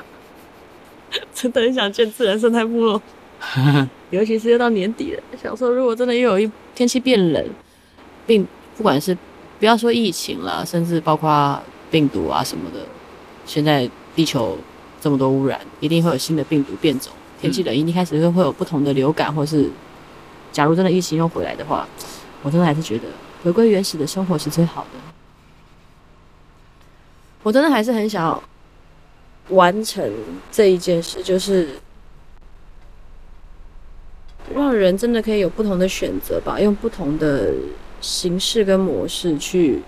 [1.34, 3.00] 真的很想建自然生态部落。
[4.10, 7.44] 尤其是又到年底了，想说如果真的又有一天气变冷，
[8.26, 8.44] 并
[8.76, 9.16] 不管是
[9.60, 12.80] 不要说疫情了，甚至包括病毒啊什么的，
[13.44, 14.56] 现在地球
[14.98, 17.12] 这么多污染，一定会有新的病毒变种。
[17.38, 19.70] 天气冷，一定开始会会有不同的流感，或是
[20.50, 21.86] 假如真的疫情又回来的话，
[22.42, 23.04] 我真的还是觉得。
[23.44, 25.07] 回归原始的生活是最好的。
[27.48, 28.38] 我真的还是很想
[29.48, 30.12] 完成
[30.52, 31.66] 这一件事，就是
[34.54, 37.54] 让人真的可以有不同的选择吧，用不同的
[38.02, 39.80] 形式跟模式去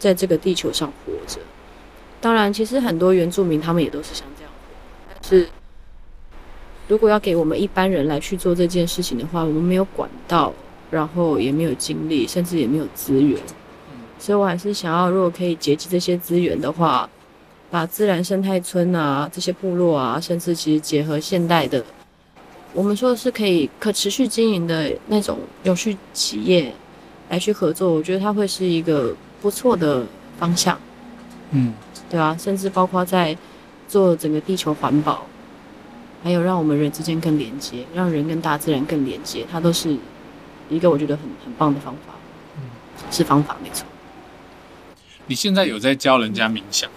[0.00, 1.38] 在这个地球上活着。
[2.20, 5.48] 当然，其实很多原住民他们也都是像这样活，但是
[6.88, 10.52] 如果要给我们一般人来去做这件事情的话，我们没有管道。
[10.90, 13.40] 然后也没有精力，甚至也没有资源，
[14.18, 17.08] 所以我还是想要，如果可以结集这些资源的话，
[17.70, 21.84] 把自然生态村啊、这些部落啊，甚至其实结合现代的，
[22.72, 26.72] 我们说的是可以可持续经营的那种有序企业
[27.28, 30.04] 来去合作，我觉得它会是一个不错的
[30.38, 30.78] 方向。
[31.50, 31.74] 嗯，
[32.08, 33.36] 对啊，甚至包括在
[33.88, 35.26] 做整个地球环保，
[36.22, 39.96] 还有让我们人之间更连接，让人跟大自然更连接，它都是。
[40.70, 42.14] 一个我觉得很很棒的方法，
[42.56, 42.62] 嗯，
[43.10, 43.86] 是方法没错。
[45.26, 46.96] 你现在有在教人家冥想吗？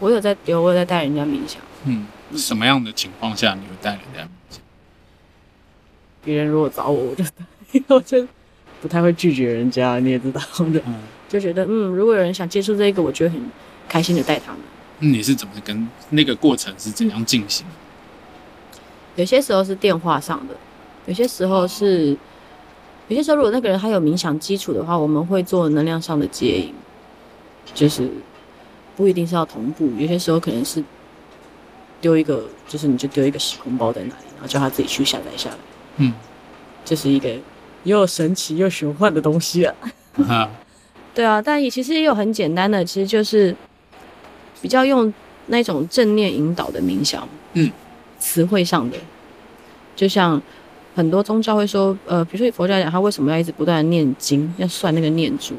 [0.00, 1.60] 我有在，有我有在带人家冥想。
[1.84, 2.06] 嗯，
[2.36, 4.60] 什么样的情况下你会带人家冥想？
[6.24, 7.24] 别人如果找我，我就
[7.94, 8.26] 我就
[8.82, 10.80] 不太会拒绝人家，你也知道的。
[10.86, 10.94] 嗯，
[11.28, 13.40] 就觉得嗯，如果有人想接触这个，我觉得很
[13.88, 14.60] 开心的带他们。
[15.00, 17.66] 嗯，你是怎么跟那个过程是怎样进行？
[19.16, 20.54] 有些时候是电话上的。
[21.06, 22.16] 有些时候是，
[23.08, 26.72] 有些时候如果那个人他有冥想基础的话，我们会做能量上的接引，
[27.74, 28.08] 就是
[28.96, 30.82] 不一定是要同步，有些时候可能是
[32.00, 35.56] 丢一个，就是你就丢一个时空包在那里，然后叫他自己去下载下来，
[35.98, 36.14] 嗯，
[36.82, 37.28] 这是一个
[37.82, 39.74] 又神奇又玄幻的东西啊，
[40.26, 40.50] 啊。
[41.14, 43.54] 对啊，但也其实也有很简单的，其实就是
[44.62, 45.12] 比较用
[45.48, 47.70] 那种正念引导的冥想，嗯，
[48.18, 48.96] 词汇上的，
[49.94, 50.40] 就像。
[50.94, 55.54] 很多宗教会说，呃，比如说以佛教讲，他为什么要一直不断的念经，要算那个念珠？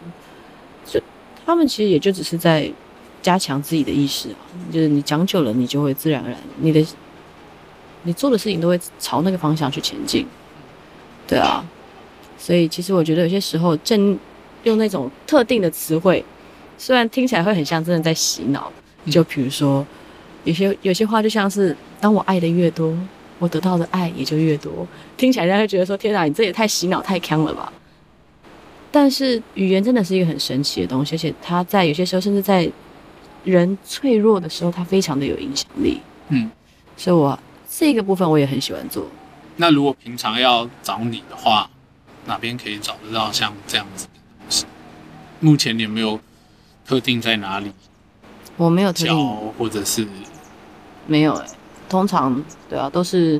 [0.86, 1.00] 就
[1.46, 2.72] 他们其实也就只是在
[3.22, 4.40] 加强自己的意识啊，
[4.72, 6.86] 就是你讲久了，你就会自然而然，你的
[8.04, 10.26] 你做的事情都会朝那个方向去前进。
[11.28, 11.66] 对啊，
[12.38, 14.18] 所以其实我觉得有些时候正
[14.64, 16.24] 用那种特定的词汇，
[16.78, 18.72] 虽然听起来会很像真的在洗脑，
[19.10, 19.86] 就比如说
[20.46, 22.98] 有些有些话就像是当我爱的越多。
[23.40, 27.72] 我得到的爱也就越多，听起来人家会觉得说：“天哪，你这也太洗脑、太坑了吧？”
[28.92, 32.72] 但是语言真的是一个很神奇的东西，而且它在有些时候，甚至在
[33.44, 36.00] 人脆弱的时候，它非常的有影响力。
[36.30, 36.50] 嗯，
[36.96, 37.38] 所以我
[37.70, 39.06] 这个部分我也很喜欢做。
[39.58, 41.70] 那如果平常要找你的话，
[42.26, 44.66] 哪边可以找得到像这样子的东西？
[45.42, 46.18] 目前你有没有
[46.86, 47.72] 特定在哪里？
[48.56, 50.08] 我没有特定，或者是
[51.06, 51.54] 没有哎、欸。
[51.90, 53.40] 通常对啊，都是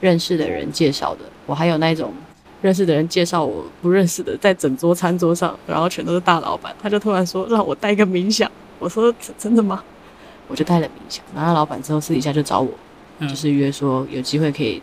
[0.00, 1.20] 认识的人介绍的。
[1.46, 2.12] 我还有那种
[2.62, 8.50] 认识的人介绍我不认识的，在整桌餐桌上，然后全都是大老板，他就突然说让我带个冥想。
[8.78, 9.82] 我说真的吗？
[10.48, 11.24] 我就带了冥想。
[11.34, 12.70] 然后老板之后私底下就找我，
[13.20, 14.82] 就是约说有机会可以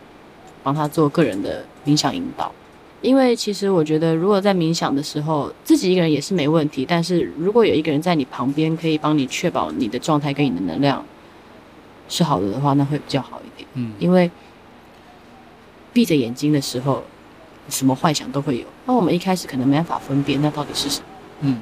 [0.62, 2.50] 帮他做个人的冥想引导。
[3.00, 11.04] 因为其实我觉得，如果在冥想的时候自己一个人也是没问题，但是如果有一个人在你旁边，可以帮你确保你的状态跟你的能量。
[12.08, 13.68] 是好的的话，那会比较好一点。
[13.74, 14.30] 嗯，因为
[15.92, 17.02] 闭着眼睛的时候，
[17.68, 18.64] 什么幻想都会有。
[18.86, 21.06] 那我们一开始可能没办法分辨，那到底是什么？
[21.40, 21.60] 嗯，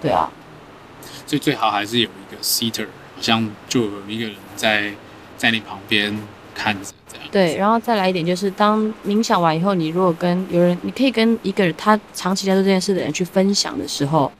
[0.00, 0.30] 对啊。
[1.26, 4.92] 所以最好还是有一个 seater，好像就有一个人在
[5.36, 6.16] 在你旁边
[6.54, 7.26] 看着这样。
[7.30, 14.30] 对，然后再来一点就是，当冥想完以后，你如果跟有人，你可以跟一个人他长期在做这件事的人去分享的时候，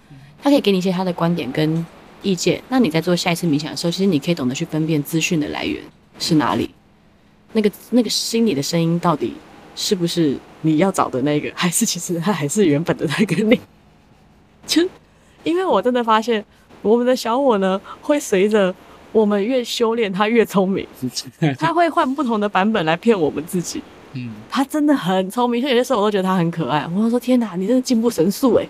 [0.42, 1.84] 他可以给你一些他的观点跟。
[2.24, 5.80] 意见，那你在做下一次冥想的时候，其实你可以懂得去分辨资讯的来源
[6.18, 6.68] 是哪里，
[7.52, 9.34] 那个那个心里的声音到底
[9.76, 13.60] 是不是你要找的那个，还是其实它还是原本的那个你？
[14.66, 14.82] 就
[15.44, 16.44] 因为我真的发现，
[16.80, 18.74] 我们的小我呢，会随着
[19.12, 20.86] 我们越修炼，它越聪明，
[21.58, 23.82] 它会换不同的版本来骗我们自己。
[24.14, 26.88] 嗯，它真的很聪明，所以有些时候我都觉得它很可爱。
[26.96, 28.66] 我说天哪，你真的进步神速哎，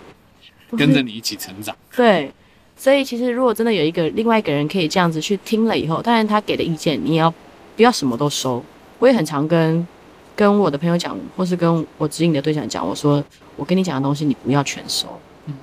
[0.75, 1.75] 跟着你一起成长。
[1.95, 2.31] 对。
[2.77, 7.33] 所以其实，如果真的有一个另外一个人可以这样子去听了以后，当然他给的意见你也要
[7.75, 8.63] 不要什么都收，
[8.99, 9.87] 我也很常跟
[10.35, 13.23] 跟我的朋友讲，或是跟我指引的对象讲，我说
[13.55, 15.07] 我跟你讲的东西，你不要全收，
[15.45, 15.53] 嗯，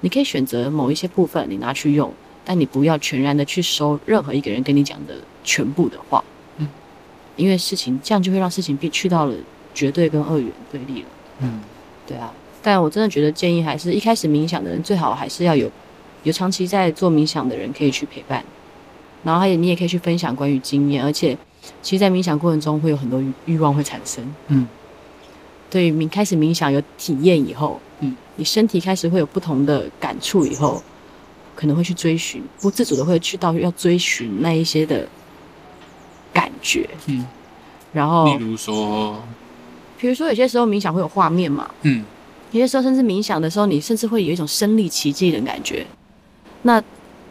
[0.00, 2.12] 你可以选择某一些部分你拿去用，
[2.44, 6.22] 但你不要全然的去收任何一个人跟你讲的全部的话，
[6.58, 6.68] 嗯，
[7.36, 9.34] 因为事情这样就会让事情变去到了
[9.74, 11.08] 绝对跟二元对立了，
[11.40, 11.60] 嗯，
[12.06, 12.32] 对啊，
[12.62, 15.68] 但我真的觉得建议还是一开始冥想的人最好还是要有
[16.22, 18.44] 有长期在做冥想的人可以去陪伴，
[19.22, 21.36] 然后还有你也可以去分享关于经验，而且。
[21.80, 24.34] 其实，在冥想过程中会有很多欲欲望会产生。
[24.48, 24.66] 嗯，
[25.70, 30.82] 对，冥开始冥想有体验以后，嗯，你身体开始会有不同的感触以后，
[31.54, 35.08] 可能会去追寻，不自主的会去到要追寻那一些的
[36.32, 36.90] 感觉。
[37.06, 37.24] 嗯，
[37.92, 39.22] 然后，例如说，
[40.00, 42.04] 比如说有些时候冥想会有画面嘛，嗯，
[42.50, 45.86] 有些时候甚至冥想的时候，你甚至会有一种身临其境的感觉。
[46.62, 46.82] 那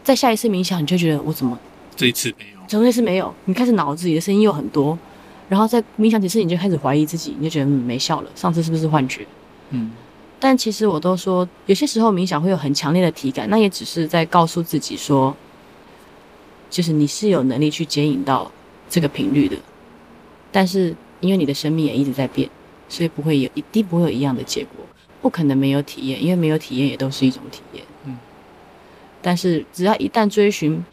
[0.03, 1.57] 在下一次冥想，你就觉得我怎么
[1.95, 2.59] 这一次没有？
[2.67, 4.97] 从那次没有，你开始脑子里的声音又很多，
[5.49, 8.29] 然后在冥想几次，你就开始怀疑自己，你就觉得、嗯、没效了。
[8.35, 9.25] 上次是不是幻觉？
[9.71, 9.91] 嗯，
[10.39, 15.35] 但其实我都说，有些时候冥想会有很强烈的体感，那也只是在告诉自己说，
[16.69, 18.49] 就是你是有能力去接引到
[18.89, 19.57] 这个频率的。
[20.51, 22.49] 但是因为你的生命也一直在变，
[22.89, 24.85] 所以不会有一定不会有一样的结果，
[25.21, 27.83] 不可能没有体验，因为没有体验也都是一种体验。
[28.05, 28.17] 嗯，
[29.21, 30.83] 但是只要一旦追寻。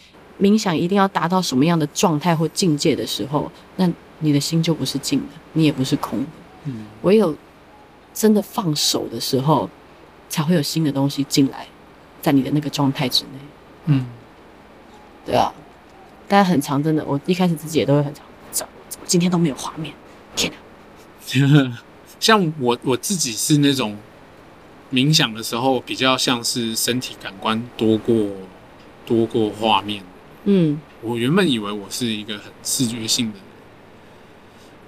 [0.40, 6.26] 冥想一定要达到什么样的状态或境界的时候，那你的心就不是静的，你也不是空的。
[6.66, 7.36] 嗯，唯有
[8.14, 9.68] 真的放手的时候，
[10.28, 11.66] 才会有新的东西进来，
[12.22, 13.30] 在你的那个状态之内。
[13.86, 14.06] 嗯，
[15.26, 15.52] 对啊，
[16.28, 18.72] 但很长，真的，我一开始自己也都会很长，怎么
[19.04, 19.92] 今天都没有画面？
[20.36, 20.52] 天
[21.50, 21.78] 哪！
[22.20, 23.96] 像我我自己是那种
[24.92, 28.16] 冥想的时候，比较像是身体感官多过
[29.04, 30.02] 多过画面。
[30.44, 33.44] 嗯，我原本以为我是一个很视觉性的人，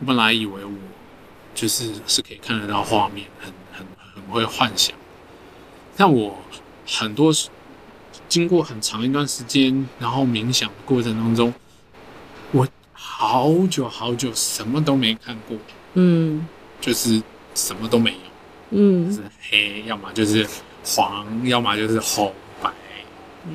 [0.01, 0.73] 我本来以为我
[1.55, 4.97] 就是是可以看得到画面，很很很会幻想。
[5.97, 6.39] 但我
[6.87, 7.31] 很多
[8.27, 11.53] 经过很长一段时间，然后冥想的过程当中，
[12.53, 15.59] 我好久好久什么都没看过，
[15.95, 16.47] 嗯，
[16.81, 17.23] 就是
[17.55, 18.30] 什么都没有，
[18.71, 20.47] 嗯，是黑，要么就是
[20.85, 22.71] 黄，要么就是红白，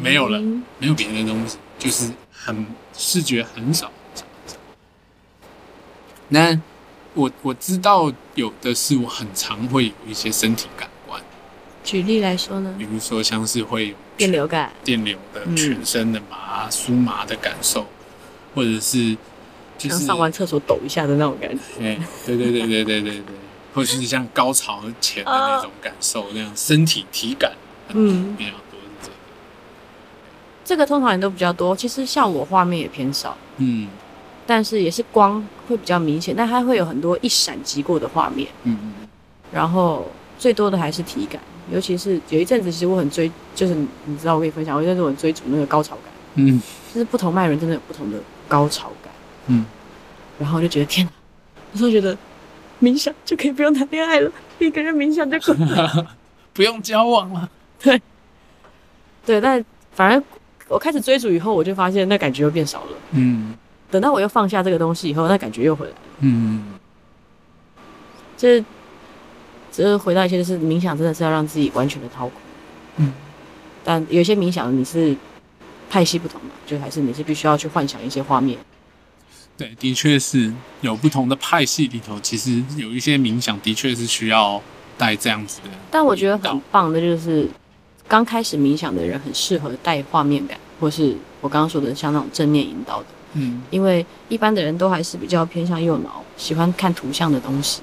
[0.02, 0.40] 没有了，
[0.78, 3.90] 没有别的东西，就是很视觉很少。
[6.28, 6.60] 那
[7.14, 11.22] 我我知道有的是我很常会有一些身体感官，
[11.84, 17.86] 举例来说呢，比如说像是会有电流感，电流的全身的麻酥麻的感受，
[18.54, 19.16] 或者是
[19.78, 23.24] 就是上完厕所抖一下的那种感觉，对对对对对对对。
[23.76, 27.52] 或者是像高潮前的那种感受，那样身体体感，
[27.90, 28.60] 嗯，比较多。
[30.64, 33.88] 这个通常人都比较多，其实像我画面也偏少，嗯，
[34.48, 39.08] 但是也是光会比较明显，但它会有很多一闪即过的画面，嗯嗯，
[39.52, 40.10] 然后
[40.40, 41.40] 最多的还是体感，
[41.72, 46.60] 尤其是有一阵子，其实我很追，就是你知道我跟你分享，我一阵子我很追逐那个高潮感，嗯，
[46.92, 48.18] 就是不同脉轮真的有不同的
[48.48, 49.14] 高潮感，
[49.46, 49.68] 嗯，
[50.40, 51.12] 然后我就觉得天哪，
[51.74, 52.18] 我说觉得
[52.86, 56.06] 冥想就可以不用谈恋爱了，一个人冥想就可以，
[56.54, 57.50] 不用交往了，
[57.82, 58.00] 对，
[59.26, 60.24] 对，但反而。
[60.68, 62.98] 我开始追逐以后，我就发现那感觉又变少了。
[63.12, 63.54] 嗯，
[63.92, 65.98] 等到我又放下这个东西以后，那感觉又回来了。
[66.22, 66.74] 嗯，
[68.36, 68.66] 就是，
[69.72, 72.32] 就是回到一些，就是冥想真的是要让自己完全的掏空。
[72.96, 73.14] 嗯，
[73.84, 75.16] 但有些冥想你是
[75.88, 78.58] 派系不同嘛，就还是你是必须要去幻想一些画面。
[79.58, 84.62] 对，的确是有不同的派系里头，其实有一些冥想的确是需要
[84.98, 85.70] 带这样子的。
[85.90, 87.50] 但我觉得很棒的就是。
[88.08, 97.82] 刚开始冥想的人很适合带画面感，或是我刚刚说的像那种正念引导的，嗯，因为一般的人都还是比较偏向右脑，喜欢看图像的东西，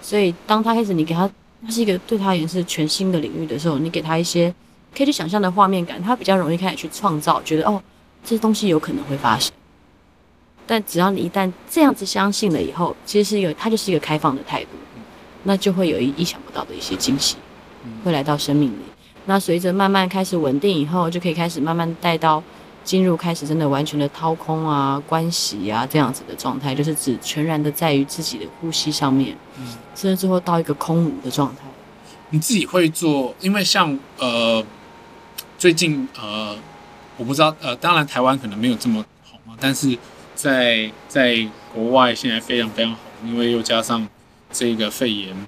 [0.00, 1.30] 所以当他开始你给他，
[1.64, 4.52] 他是一个对他而言是全新的领域的时候，你给他一些
[4.92, 7.80] 可以去想象的画面感，他比较容易开始去创造，觉得哦，
[8.24, 9.52] 这些东西有可能会发生。
[10.66, 14.70] 但只要你一旦这样子相信了以后，其实是一个他就是一个开放的态度，
[15.44, 17.36] 那就会有一意想不到的一些惊喜
[18.04, 18.76] 会来到生命里。
[19.26, 22.42] 那随着慢慢开始稳定以后，就可以开始慢慢带到
[22.82, 31.62] 进入开始真的完全的掏空啊、关系啊这样子的状态，就是指全然的在于自己的呼吸上面，嗯，甚至最后到一个空无的状态。
[32.30, 33.34] 你自己会做？
[33.40, 34.64] 因为像呃，
[35.58, 36.56] 最近呃，
[37.16, 39.96] 我不知道呃，当然台湾可能没有这么红啊，但是
[40.42, 44.08] 在在国外现在非常非常红，因为又加上
[44.50, 45.46] 这个肺炎。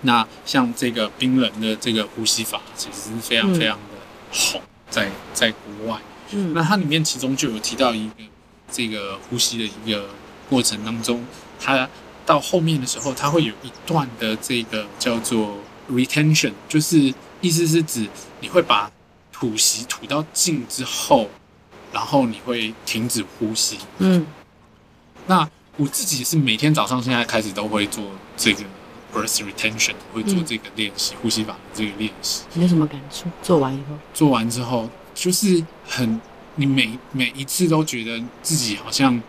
[0.00, 3.98] 那像这个冰冷的这个呼吸法，其实是非常非常的
[4.32, 6.00] 红，在在国外。
[6.30, 8.14] 嗯，那它里面其中就有提到一个
[8.72, 10.08] 这个呼吸的一个
[10.48, 11.22] 过程当中，
[11.60, 11.86] 它
[12.24, 15.58] 到后面的时候，它会有一段的这个叫做
[15.90, 18.08] retention，就是意思是指
[18.40, 18.90] 你会把
[19.30, 21.28] 吐息吐到尽之后，
[21.92, 23.78] 然后你会停止呼吸。
[23.98, 24.26] 嗯，
[25.26, 28.04] 那我自己是每天早上现在开始都会做
[28.36, 28.62] 这个
[29.14, 32.42] breath retention，会做这个练习，嗯、呼吸法的这个练习。
[32.54, 33.28] 你有什么感触？
[33.42, 33.96] 做完以后？
[34.12, 36.20] 做完之后，就是很，
[36.56, 39.20] 你每每一次都觉得自己好像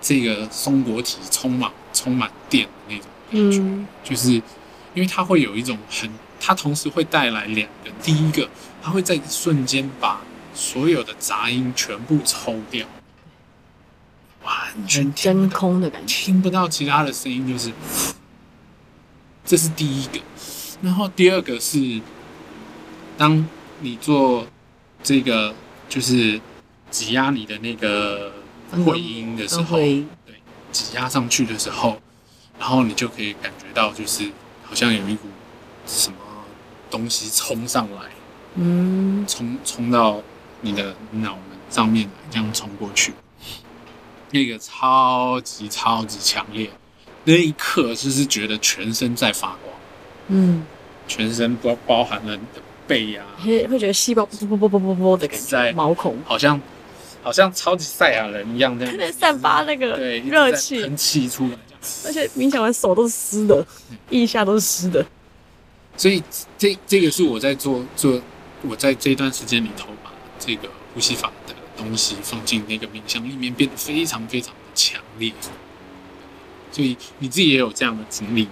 [0.00, 4.32] 这个松果体充满充满电的那种感觉，嗯、就是
[4.94, 6.10] 因为它会有一种很，
[6.40, 8.48] 它同时会带来两个，第一个，
[8.82, 10.20] 它会在瞬间把
[10.62, 12.86] 所有的杂音全部抽掉，
[14.44, 14.54] 完
[14.86, 17.72] 全真空的感觉，听不到其他的声音，就是，
[19.44, 20.20] 这是第一个。
[20.80, 22.00] 然后第二个是，
[23.18, 23.44] 当
[23.80, 24.46] 你做
[25.02, 25.52] 这个
[25.88, 26.40] 就是
[26.92, 28.32] 挤压你的那个
[28.86, 30.04] 回音的时候，对，
[30.70, 32.00] 挤压上去的时候，
[32.56, 34.30] 然后你就可以感觉到，就是
[34.62, 35.26] 好像有一股
[35.86, 36.16] 什么
[36.88, 38.02] 东西冲上来，
[38.54, 40.22] 嗯，冲冲到。
[40.64, 43.12] 你的脑门上面这样冲过去，
[44.30, 46.70] 那个超级超级强烈，
[47.24, 49.74] 那一刻就是觉得全身在发光，
[50.28, 50.64] 嗯，
[51.08, 56.16] 全身包包含了你的背呀、啊，会会觉得细胞啵啵啵啵啵啵的感觉，在毛孔。
[56.24, 56.60] 好像
[57.22, 60.80] 好像超级赛亚人一样这样，在 散发那个热气。
[60.82, 61.58] 喷气出来，
[62.06, 63.66] 而且冥想完手都是湿的，
[64.10, 65.04] 腋下都是湿的，
[65.96, 66.22] 所以
[66.56, 68.20] 这这个是我在做做
[68.62, 69.88] 我在这段时间里头。
[70.44, 75.32] 这个呼吸法的东西放进那个冥想里面，变得非常非常的强烈。
[76.72, 78.48] 所以你自己也有这样的经历？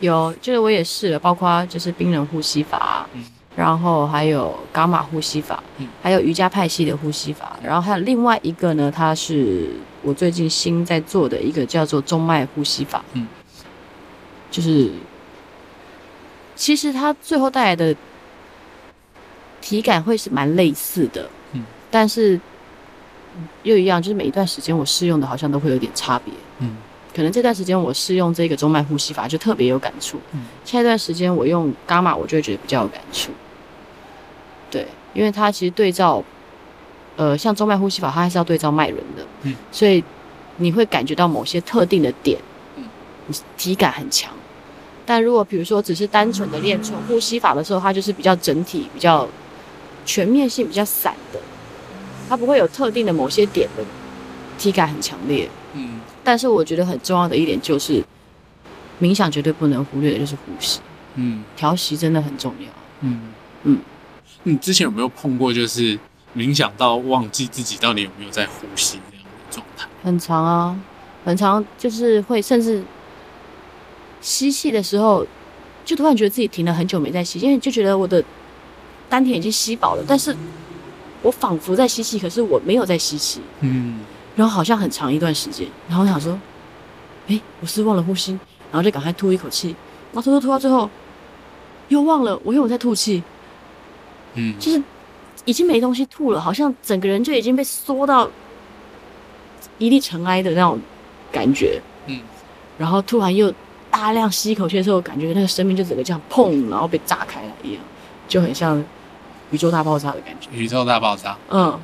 [0.00, 3.22] 有，就是我也试了，包括就是冰人呼吸法，嗯，
[3.54, 9.68] 然后还有伽马呼吸法，嗯，还有瑜伽派系的呼吸法，然后还有另外一个呢，它是
[10.02, 13.26] 我最近新在做的一个叫做中脉呼吸法，嗯，
[14.50, 14.90] 就是
[16.54, 17.94] 其实它最后带来的。
[19.66, 22.40] 体感会是蛮类似的，嗯，但是
[23.64, 26.76] 又一样，就是每一段时间我试用的好像都会有点差别，嗯，
[27.12, 33.32] 可能这段时间我试用这个中脉呼吸法就特别有感触，嗯，下一段时间我用伽马，我就会觉得比较有感触，
[34.70, 36.22] 对，因为它其实对照，
[37.16, 40.04] 呃，像中脉呼吸法，它还是要对照脉轮的，嗯，所以
[40.58, 42.38] 你会感觉到某些特定的点，
[42.76, 42.84] 嗯，
[43.56, 44.32] 体感很强，
[45.04, 49.28] 但如果比如说只是单纯的练纯呼吸法的时候，它就是比较整体，比较。
[50.06, 51.40] 全面性比较散的，
[52.28, 53.84] 它不会有特定的某些点的
[54.56, 55.46] 体感很强烈。
[55.74, 58.02] 嗯，但是我觉得很重要的一点就是，
[59.00, 60.80] 冥想绝对不能忽略的就是呼吸。
[61.16, 62.66] 嗯，调息真的很重要。
[63.00, 63.20] 嗯
[63.64, 63.80] 嗯，
[64.44, 65.98] 你之前有没有碰过就是
[66.34, 69.88] 冥想到忘记自己到底有没有在呼吸这样的状态？
[70.02, 70.80] 很长啊，
[71.24, 72.82] 很长，就是会甚至
[74.20, 75.26] 吸气的时候，
[75.84, 78.24] 就突然觉得自己停了很久没在吸，因为就觉得我的。
[79.08, 80.34] 丹田已经吸饱了，但是
[81.22, 83.40] 我仿佛在吸气，可是我没有在吸气。
[83.60, 84.00] 嗯，
[84.36, 86.38] 然后好像很长一段时间，然后我想说，
[87.28, 88.32] 哎，我是忘了呼吸，
[88.70, 89.74] 然后就赶快吐一口气，
[90.12, 90.88] 然后吐吐吐到最后
[91.88, 93.22] 又忘了，我又在吐气。
[94.34, 94.82] 嗯，就是
[95.44, 98.28] 已经没东西吐了，好像整个人就已经被缩到
[99.78, 100.78] 一粒尘埃的那种
[101.32, 101.80] 感觉。
[102.06, 102.20] 嗯，
[102.76, 103.52] 然后突然又
[103.90, 107.82] 大量吸一口气的时候，感觉那个生命就整个这样砰，然后被炸开来一样，
[108.28, 108.84] 就很像。
[109.50, 110.48] 宇宙大爆炸的感觉。
[110.52, 111.36] 宇宙大爆炸。
[111.50, 111.78] 嗯，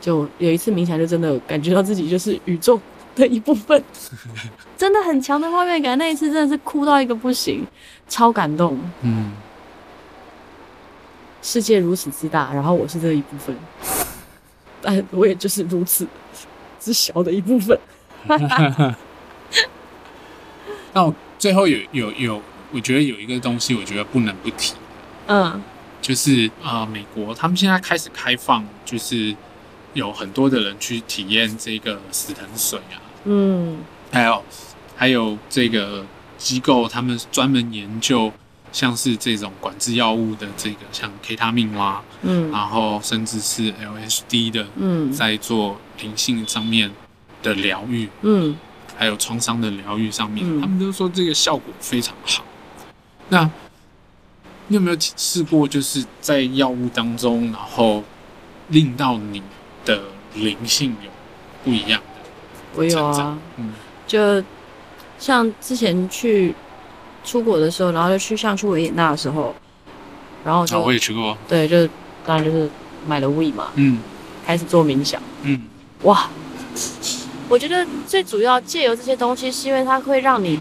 [0.00, 2.80] 就有一次冥想，就真的感觉到自己就是宇宙
[3.14, 3.82] 的一部分，
[4.76, 5.96] 真的很强的画面感。
[5.96, 7.66] 那一次真的是哭到一个不行，
[8.08, 8.78] 超感动。
[9.02, 9.32] 嗯，
[11.42, 13.56] 世界如此之大，然后我是这一部分，
[14.82, 16.06] 但我也就是如此
[16.78, 17.78] 之小的一部分。
[20.92, 22.42] 那我最后有有有，
[22.72, 24.74] 我觉得有一个东西，我觉得不能不提。
[25.28, 25.62] 嗯。
[26.06, 29.34] 就是啊、呃，美国他们现在开始开放，就是
[29.92, 33.78] 有很多的人去体验这个死藤水啊，嗯，
[34.12, 34.44] 还有
[34.94, 36.06] 还有这个
[36.38, 38.32] 机构，他们专门研究
[38.70, 46.88] 像是这种管制药物的这个，像 K 他命啦，嗯，然后甚至是 LSD 的，嗯，在做灵性上面
[47.42, 48.56] 的疗愈，嗯，
[48.96, 52.44] 还有创伤的疗愈上面，嗯、他们都说这个效果非常好。
[53.28, 53.50] 那
[54.68, 58.02] 你有没有试过，就是在药物当中，然后
[58.68, 59.42] 令到你
[59.84, 60.00] 的
[60.34, 61.10] 灵性有
[61.64, 62.30] 不一样的？
[62.74, 63.72] 我有啊，嗯，
[64.06, 64.42] 就
[65.18, 66.54] 像之前去
[67.24, 69.54] 出国的时候，然后就去像去维也纳的时候，
[70.44, 71.86] 然后就、哦、我也去过，对，就
[72.24, 72.68] 当然就是
[73.06, 73.98] 买了 Weed 嘛，嗯，
[74.44, 75.62] 开始做冥想，嗯，
[76.02, 76.28] 哇，
[77.48, 80.60] 我觉得最主要借由这些东西，是因为它会让你，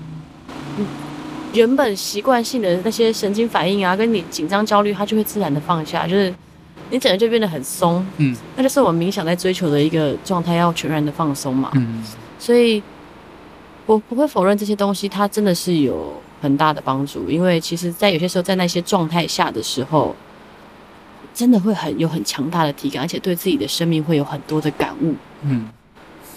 [1.55, 6.31] 原本习惯性的那些神经反应啊，跟你紧张焦虑，它就会自然的放下，就是
[6.91, 8.05] 你整个就变得很松。
[8.17, 11.71] 嗯，那就是我们冥想在追求的一个状态，要全然的放松嘛。
[11.75, 12.03] 嗯，
[12.37, 12.83] 所以
[13.85, 20.15] 我不会否认这些东西，它真的是有很大的帮助，因为其实，在有些时候，在那些状态下的时候，
[21.33, 25.15] 真的会很有很强大的体感，而且对自己的生命会有很多的感悟。
[25.43, 25.69] 嗯。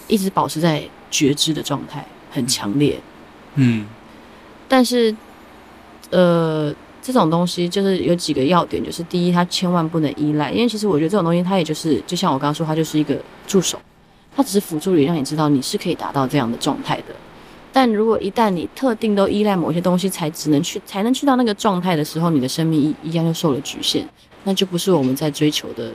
[0.07, 0.81] 一直保持在
[1.11, 2.99] 觉知的状态，很强烈。
[3.53, 3.85] 嗯，
[4.69, 5.13] 但是，
[6.11, 13.77] 呃，这种东西就是有几个要点，就是第一，它千万不能依赖，因为其实我觉得这种东西，它也就是，就像我刚刚说，它就是一个助手，
[14.33, 17.05] 它只是辅助你，让你知道你是可以达到这样的状态的。
[17.73, 24.07] 但如果一旦你特定都依赖某些东西，才只能去，才能去到那个状态的时候，你的生命一一样就受了局限，
[24.43, 25.91] 那就不是我们在追求的。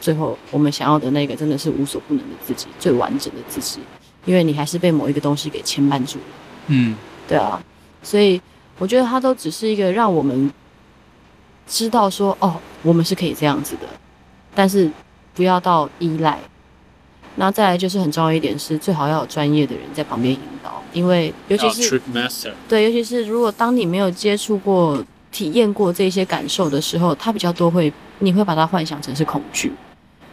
[0.00, 3.80] 最后，我们想要的那个真的是无所不能的自己，最完整的自己，
[4.26, 6.24] 因为你还是被某一个东西给牵绊住了。
[6.68, 6.94] 嗯，
[7.26, 7.60] 对啊，
[8.08, 8.40] 所以
[8.78, 10.50] 我觉得它都只是一个让我们
[11.66, 13.82] 知道说，哦，我们是可以这样子的，
[14.54, 14.90] 但是
[15.34, 16.38] 不要到依赖。
[17.36, 22.00] 那再来就是很重要一点是，最好要有专业的人在旁边引导，因为尤其是
[22.66, 29.70] 对，尤其是如果当你没有接触过、体验过这些感受的时候，它比较多会，你会把它幻想成是恐惧。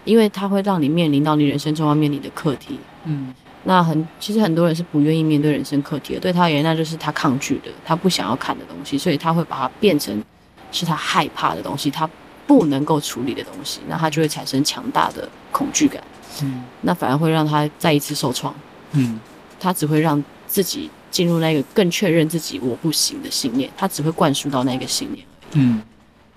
[0.06, 3.34] 因为它会让你面临到你人生中要面临的课题，嗯，
[3.68, 10.24] 那很其实很多人是不愿意面对人生课题的，对他而言那就是他抗拒的，他不想要看的东西，所以他会把它变成
[10.72, 12.10] 是他害怕的东西，他
[12.46, 16.04] 不能够处理的东西，那他就会产生强大的恐惧感，
[16.44, 18.54] 嗯，那反而会让他再一次受创，
[18.92, 19.20] 嗯，
[19.60, 25.82] 他只会让自己进入那个更确认自己我不行的信念，他只会灌输到那个信念，嗯，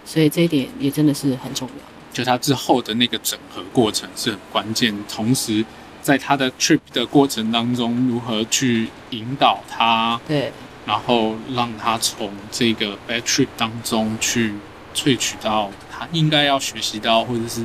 [0.04, 1.84] 所以这一点也真的是很重要。
[2.10, 5.62] 就他之后的那个整合过程是很关键，同时
[6.02, 10.52] 在他的 trip 的过程当中，如何去引导他，对，
[10.86, 14.54] 然后让他从这个 bad trip 当中去
[14.94, 17.64] 萃取到他应该要学习到，或者是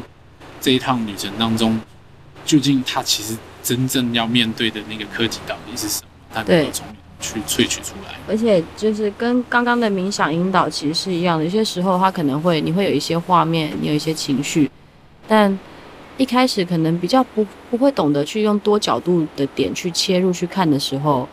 [0.60, 1.80] 这一趟旅程当中，
[2.46, 6.08] 究竟他其实真正要面对的那个课题到底是什么？
[6.34, 6.86] 他能够从
[7.20, 11.46] 去萃取出来，而且就是跟刚刚的冥想引导其实是一样的。
[11.46, 14.70] 有些时候他可能会，你会有一些画面，你有一些情绪，
[15.26, 15.58] 但
[16.18, 21.28] 一开始可能比较不不会懂得去用多角度的点去切入去看的时候，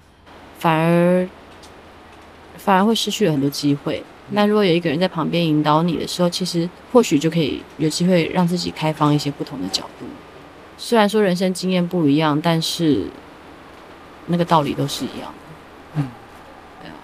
[0.59, 1.29] 反而
[2.57, 4.03] 反而会失去了很多机会。
[4.31, 10.07] 那如果有一个人在旁边引导你的时候，其实或许就可以有机会让自己开放一些不同的角度。
[10.79, 13.05] 虽然说人生经验不一样，但是
[14.27, 15.97] 那个道理都是一样的。
[15.97, 16.09] 嗯，
[16.81, 16.95] 对啊，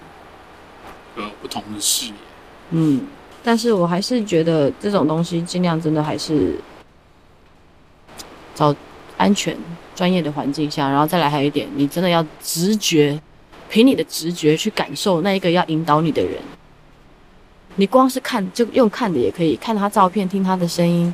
[1.17, 2.13] 有不同的视野。
[2.71, 3.01] 嗯，
[3.43, 6.59] 但是我还是觉得这种东西尽量真的还是
[8.57, 8.75] 找
[9.17, 9.55] 安全、
[9.95, 13.21] 专业的环境下，然后再来还有一点，你真的要直觉，
[13.69, 16.41] 凭你的直觉去感受那一个要引导你的人。
[17.75, 21.13] 你光是看，就用看的也可以，看他照片，听他的声音。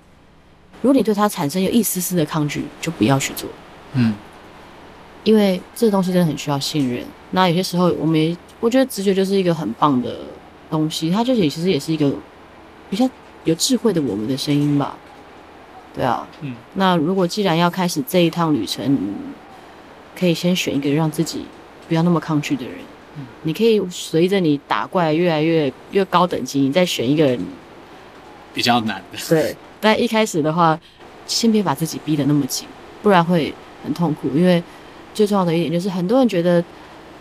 [0.82, 3.50] 如果你对他产生有一丝丝的抗拒，就不要去做。
[3.92, 4.14] 嗯。
[5.26, 7.04] 因为这个东西真的很需要信任。
[7.32, 10.18] 那有些时候，我们也我觉得直觉就是一个很棒的
[10.70, 12.14] 东西，它就也其实也是一个
[12.90, 13.10] 比较
[13.44, 14.98] 有智慧的我们的声音吧。
[15.96, 16.56] 对啊，嗯。
[16.74, 18.98] 那如果既然要开始这一趟旅程，
[20.18, 21.46] 可以先选一个让自己
[21.88, 22.76] 不要那么抗拒的人。
[23.18, 23.26] 嗯。
[23.44, 27.40] 你可以随着你打怪越来越越高等级，你再选一个人
[28.54, 29.18] 比较难的。
[29.30, 29.56] 对。
[29.80, 30.80] 但一开始的话，
[31.28, 32.68] 先别把自己逼得那么紧，
[33.02, 33.54] 不然会
[33.84, 34.62] 很痛苦，因为。
[35.16, 36.64] 最重要的一点就是，很多人觉得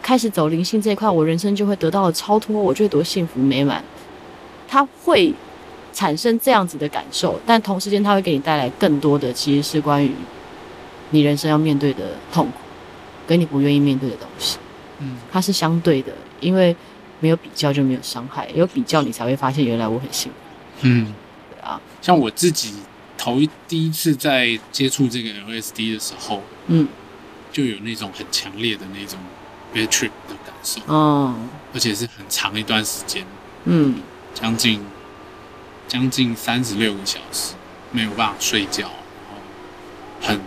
[0.01, 3.85] 开始走灵性这一块，我人生就会得到了超脱，我就会多幸福美满。
[4.67, 5.31] 他会
[5.93, 10.11] 产生这样子的感受，但同时间它会给你带来更多的，其实是关于
[11.11, 12.53] 你人生要面对的痛苦，
[13.27, 14.59] 跟你不愿意面对的东西。
[14.99, 16.75] 嗯，它是相对的，因为
[17.21, 20.39] 没有比较就没有伤害，有比较你才会发现原来我很幸福。
[20.83, 21.15] 嗯，
[21.51, 22.75] 对啊，像我自己
[23.17, 26.89] 头一第一次在接触这个 LSD 的时候，嗯。
[27.53, 29.19] 就有那种很强烈的那种
[29.75, 31.37] bad trip 的感受，嗯，
[31.75, 33.27] 而且是很长一段时间，
[33.67, 33.97] 嗯，
[34.33, 34.81] 将近
[35.93, 37.53] 将近三十六个小时
[37.91, 39.37] 没有办法睡觉，然后
[40.23, 40.41] 很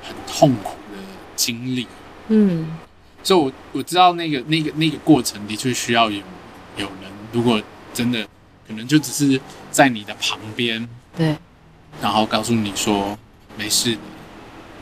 [0.00, 0.98] 很痛苦的
[1.34, 1.88] 经历，
[2.28, 2.68] 嗯，
[3.24, 6.18] 所以我我知道那个那个那个过程的确需要有
[6.76, 7.60] 有人，如果
[7.92, 8.24] 真的
[8.68, 9.40] 可能就只是
[9.72, 11.36] 在你的旁边，对，
[12.00, 13.18] 然后告诉你说
[13.58, 14.00] 没事的，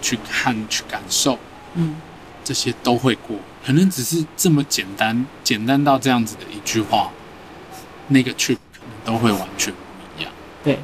[0.02, 1.38] 去看去感受。
[1.76, 1.96] 嗯，
[2.44, 7.10] 这些都会过，可能只是这么简单，简单到这样子的一句话，
[8.08, 9.72] 那个 trip 可能都会完全。
[10.62, 10.78] 对，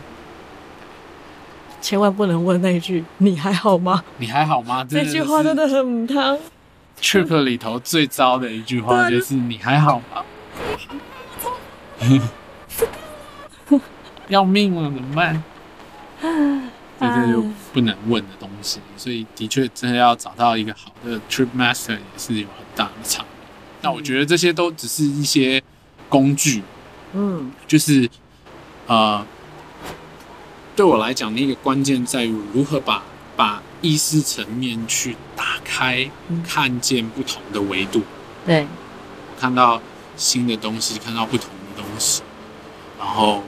[1.80, 4.84] 千万不能问那一句“你还好吗？”你还好吗？
[4.88, 6.38] 这句话真的很母汤。
[7.00, 10.24] Trip 里头最糟的一句话就是“你还好吗？”
[14.28, 15.42] 要命了，怎么办？
[16.98, 17.44] 这是就
[17.74, 23.28] 不能问的东西，所以的确真的要找到一个好的 Trip Master 也是有很大的差别。
[23.82, 25.62] 那我觉得这些都只是一些
[26.08, 26.62] 工具，
[27.12, 28.08] 嗯，就是
[28.86, 29.24] 呃，
[30.76, 33.02] 对我来讲，那个关键在于如何把
[33.34, 36.08] 把意识层面去打开，
[36.46, 38.02] 看见不同的维度，
[38.44, 38.66] 对，
[39.40, 39.80] 看到
[40.16, 42.22] 新的东西，看到不同的东西，
[42.98, 43.42] 然后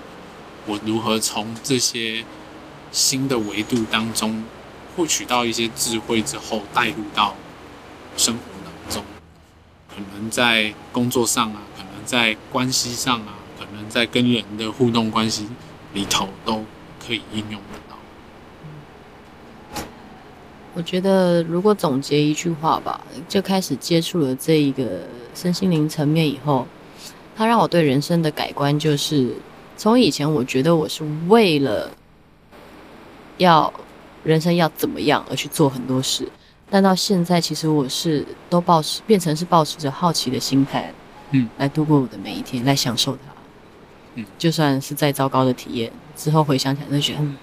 [0.66, 2.24] 我如何从这些。
[2.90, 4.42] 新的维度当中，
[4.96, 7.34] 获取到一些智慧之后，带入到
[8.16, 9.04] 生活当中，
[9.94, 15.46] 可能在工作上啊，可能在关系上啊，可能在跟人的互动关系
[15.92, 16.64] 里头，都
[17.08, 17.96] 可以应用得到。
[20.74, 25.00] 我觉得，如果总结一句话吧，就开始接触了这一个
[25.34, 26.66] 身心灵层面以后，
[27.34, 29.34] 它让我对人生的改观就是，
[29.76, 31.90] 从以前我觉得我是为了。
[33.38, 33.72] 要
[34.24, 36.28] 人生要怎么样而去做很多事，
[36.68, 40.92] 但到现在其实我是都抱持变成是抱持着好奇的心态，
[41.30, 43.20] 嗯，来度过我的每一天，来享受它，
[44.16, 47.36] 嗯，就算是再糟糕的体验，之后回想起来就觉得，嗯，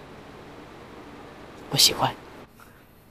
[1.72, 2.14] 我喜欢，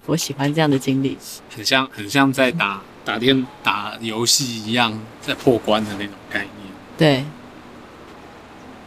[0.04, 1.16] 我喜欢这样的经历，
[1.56, 6.50] 很像很像在打打电打游戏一样，在破关的那种概念，
[6.98, 7.24] 对，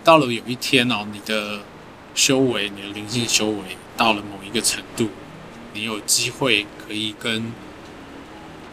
[0.03, 1.59] 到了有一天哦，你的
[2.13, 3.57] 修为，你的灵性修为。
[3.97, 5.09] 到了某一个程度，
[5.73, 7.51] 你有机会可以跟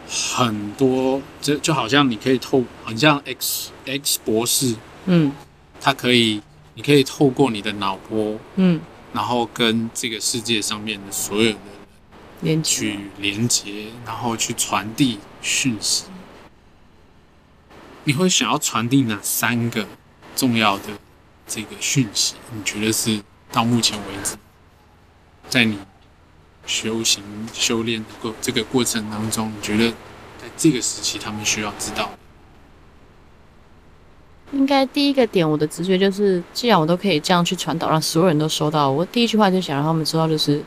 [0.07, 4.77] 很多，就就好像你可以透，很像 X X 博士，
[5.07, 5.33] 嗯，
[5.81, 6.43] 他可以，
[6.75, 8.81] 你可以透过你的脑波，嗯，
[9.13, 11.59] 然后跟这个世界上面的所有的
[12.43, 16.05] 人去连接，然后去传递讯息。
[18.05, 19.87] 你会想要传递哪三个
[20.37, 20.85] 重要的
[21.47, 22.35] 这个讯息？
[22.53, 24.37] 你觉得是到目前为止？
[25.49, 25.79] 在你
[26.67, 27.23] 修行
[27.53, 29.91] 修炼的过这个过程当中，你觉得
[30.39, 32.11] 在这个时期他们需要知道？
[34.55, 40.63] 应该第一个点，我的直觉就是，既然我都可以这样去传导，让所有人都收到，我第一句话就想让他们知道，就是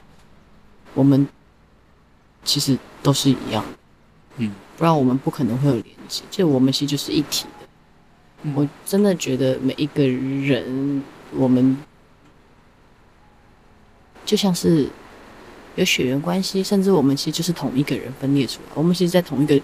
[0.93, 1.27] 我们
[2.43, 3.77] 其实都是一样的，
[4.37, 7.67] 嗯，不然我们不可能会有连接，就我们其实就是一体的。
[8.43, 11.01] 嗯，我真的觉得每一个人，
[11.33, 11.77] 我们。
[14.25, 14.89] 就像是
[15.77, 18.71] 有血缘关系，甚至我们其实就是同一个人分裂出来。
[18.73, 19.57] 我们其实，在同一个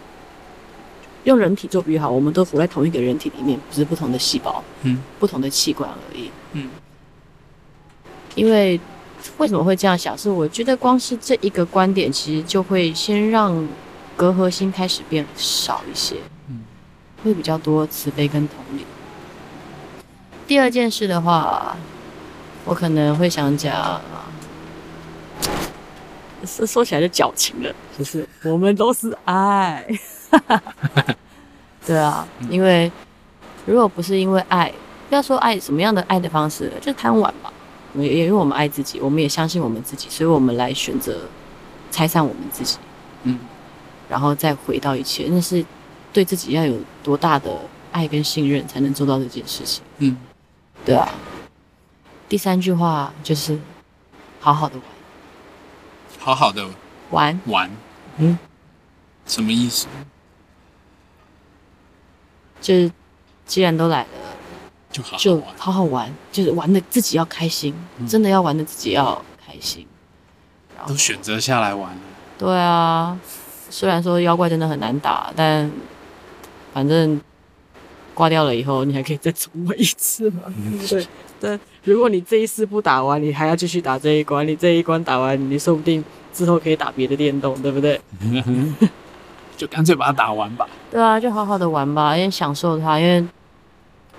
[1.23, 6.69] 用人体做比喻好，我们都活在同一个人体里面，只是不同的细胞，嗯，不同的器官而已，嗯。
[8.35, 8.79] 因为
[9.37, 10.17] 为什么会这样想？
[10.17, 13.67] 是我觉得光是这一个观点，其实就会先让
[14.15, 16.15] 隔阂心开始变少一些，
[16.49, 16.61] 嗯，
[17.23, 18.85] 会比较多慈悲跟同理。
[20.47, 21.77] 第二件事的话，
[22.65, 24.01] 我可能会想讲。
[26.45, 29.81] 是说起来就矫情了，就是我们都是爱，
[31.85, 32.91] 对啊，因为
[33.65, 34.71] 如果不是因为爱，
[35.09, 37.51] 不要说爱什么样的爱的方式，就贪玩吧。
[37.95, 41.21] 也也因为我们爱自己，我们也相信我们自己，所以我们来选择
[41.91, 42.77] 拆散我们自己，
[43.23, 43.37] 嗯，
[44.09, 45.27] 然后再回到一切。
[45.29, 45.63] 那是
[46.11, 47.51] 对自己要有多大的
[47.91, 49.83] 爱跟信任，才能做到这件事情。
[49.99, 50.17] 嗯，
[50.83, 51.07] 对啊。
[52.27, 53.59] 第三句话就是
[54.39, 54.83] 好好的玩。
[56.17, 56.65] 好好的
[57.11, 57.69] 玩玩，
[58.17, 58.39] 嗯，
[59.27, 59.85] 什么意思？
[62.63, 62.89] 就是
[63.45, 64.07] 既然都来了，
[64.89, 69.85] 就好就好好玩，就是玩的自己要开心，嗯、真的要玩的自己要开心。
[70.87, 72.01] 都选择下来玩了。
[72.37, 73.19] 对啊，
[73.69, 75.69] 虽然说妖怪真的很难打，但
[76.73, 77.19] 反正
[78.13, 80.43] 挂掉了以后，你还可以再重玩一次嘛。
[80.47, 81.05] 嗯、 对。
[81.39, 84.47] 但如果你这一次不打完，你还要继续打这一关。
[84.47, 86.03] 你这一关打完，你说不定
[86.33, 87.99] 之后可以打别的电动，对不对？
[89.55, 90.67] 就干脆把它打完吧。
[90.91, 92.99] 对啊，就好好的玩吧，因为享受它。
[92.99, 93.25] 因为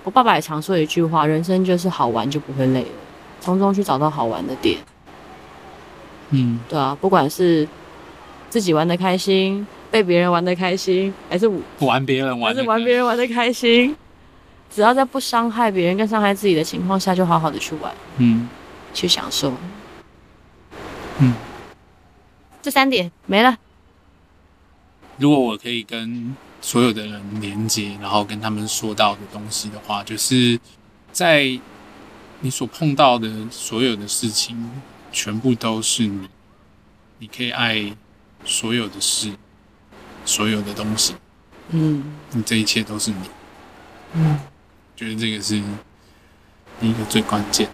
[0.03, 2.87] 我爸爸也常说一句话：人生就是好玩就不会累了，
[3.39, 4.77] 从中去找到好玩的点。
[6.31, 7.67] 嗯，对啊，不管是
[8.49, 11.49] 自己玩的开心，被别人玩的开心，还是
[11.79, 13.95] 玩别人玩，还是玩别人玩的开心。
[14.71, 18.49] 只要在不伤害别人跟伤害自己的情况下，就好好的去玩，嗯，
[18.93, 19.53] 去享受，
[21.19, 21.33] 嗯，
[22.61, 23.55] 这三点没了。
[25.17, 30.59] 如果我可以跟所有的人连接，然后跟他们说到的东西的话，就是
[31.11, 31.59] 在
[32.41, 34.69] 你所碰到的所有的事情，
[35.11, 36.27] 全部都是你，
[37.19, 37.95] 你可以爱
[38.43, 39.33] 所有的事，
[40.25, 41.15] 所有的东西，
[41.69, 43.17] 嗯，你这一切都是你，
[44.13, 44.39] 嗯，
[44.95, 45.61] 觉得这个是
[46.81, 47.69] 一个最关键，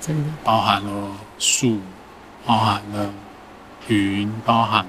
[0.00, 0.30] 真的。
[0.44, 1.80] 包含了树，
[2.44, 3.12] 包含了
[3.88, 4.86] 云，包含，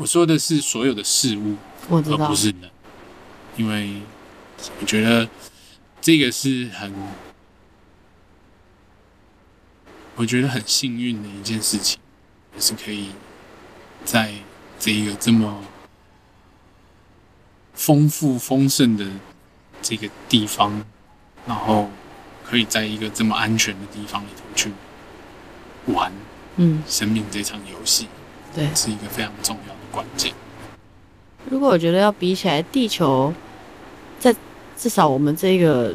[0.00, 1.56] 我说的是所有的事物，
[1.90, 2.70] 而不是人，
[3.58, 4.00] 因为
[4.80, 5.28] 我觉得
[6.00, 6.90] 这个是很。
[10.16, 11.98] 我觉得很幸运的一件事情，
[12.54, 13.10] 就是可以
[14.04, 14.34] 在
[14.78, 15.62] 这一个这么
[17.72, 19.06] 丰富丰盛的
[19.80, 20.84] 这个地方，
[21.46, 21.90] 然后
[22.44, 24.70] 可以在一个这么安全的地方里头去
[25.86, 26.12] 玩，
[26.56, 28.06] 嗯，生命这场游戏，
[28.54, 30.32] 对，是一个非常重要的关键。
[31.48, 33.32] 如果我觉得要比起来，地球
[34.18, 34.34] 在
[34.76, 35.94] 至少我们这个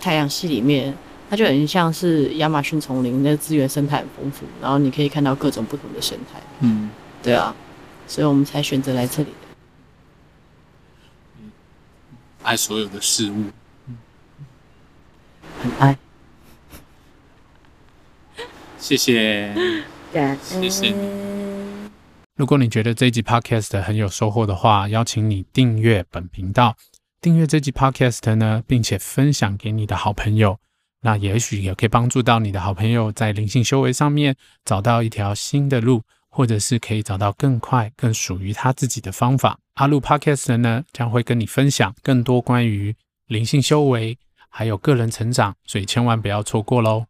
[0.00, 0.94] 太阳系里面。
[1.30, 6.38] 它就很像是亚马逊丛林，那个资源生态很丰富，然后你可以看到各种不同的生态。
[6.60, 6.90] 嗯，
[7.22, 7.56] 对啊，
[8.06, 9.36] 所以我们才选择来这里的。
[12.42, 13.44] 爱所有的事物，
[15.62, 15.96] 很爱。
[18.78, 19.54] 谢谢，
[20.42, 20.94] 谢谢。
[22.34, 26.74] 如果你觉得这集 Podcast 很有收获的话，邀请你订阅本频道，
[27.20, 30.58] 订阅这集 Podcast 呢，并且分享给你的好朋友。
[31.02, 34.34] 那也许也可以帮助到你的好朋友在灵性修为上面
[34.64, 39.58] 找到一条新的路，或者是可以找到更快、更属于他自己的方法。
[39.74, 42.96] 阿路 Podcast 呢，将会跟你分享更多关于
[43.26, 44.16] 灵性修为
[44.48, 47.04] 还有个人成长，所以千万不要错过喽。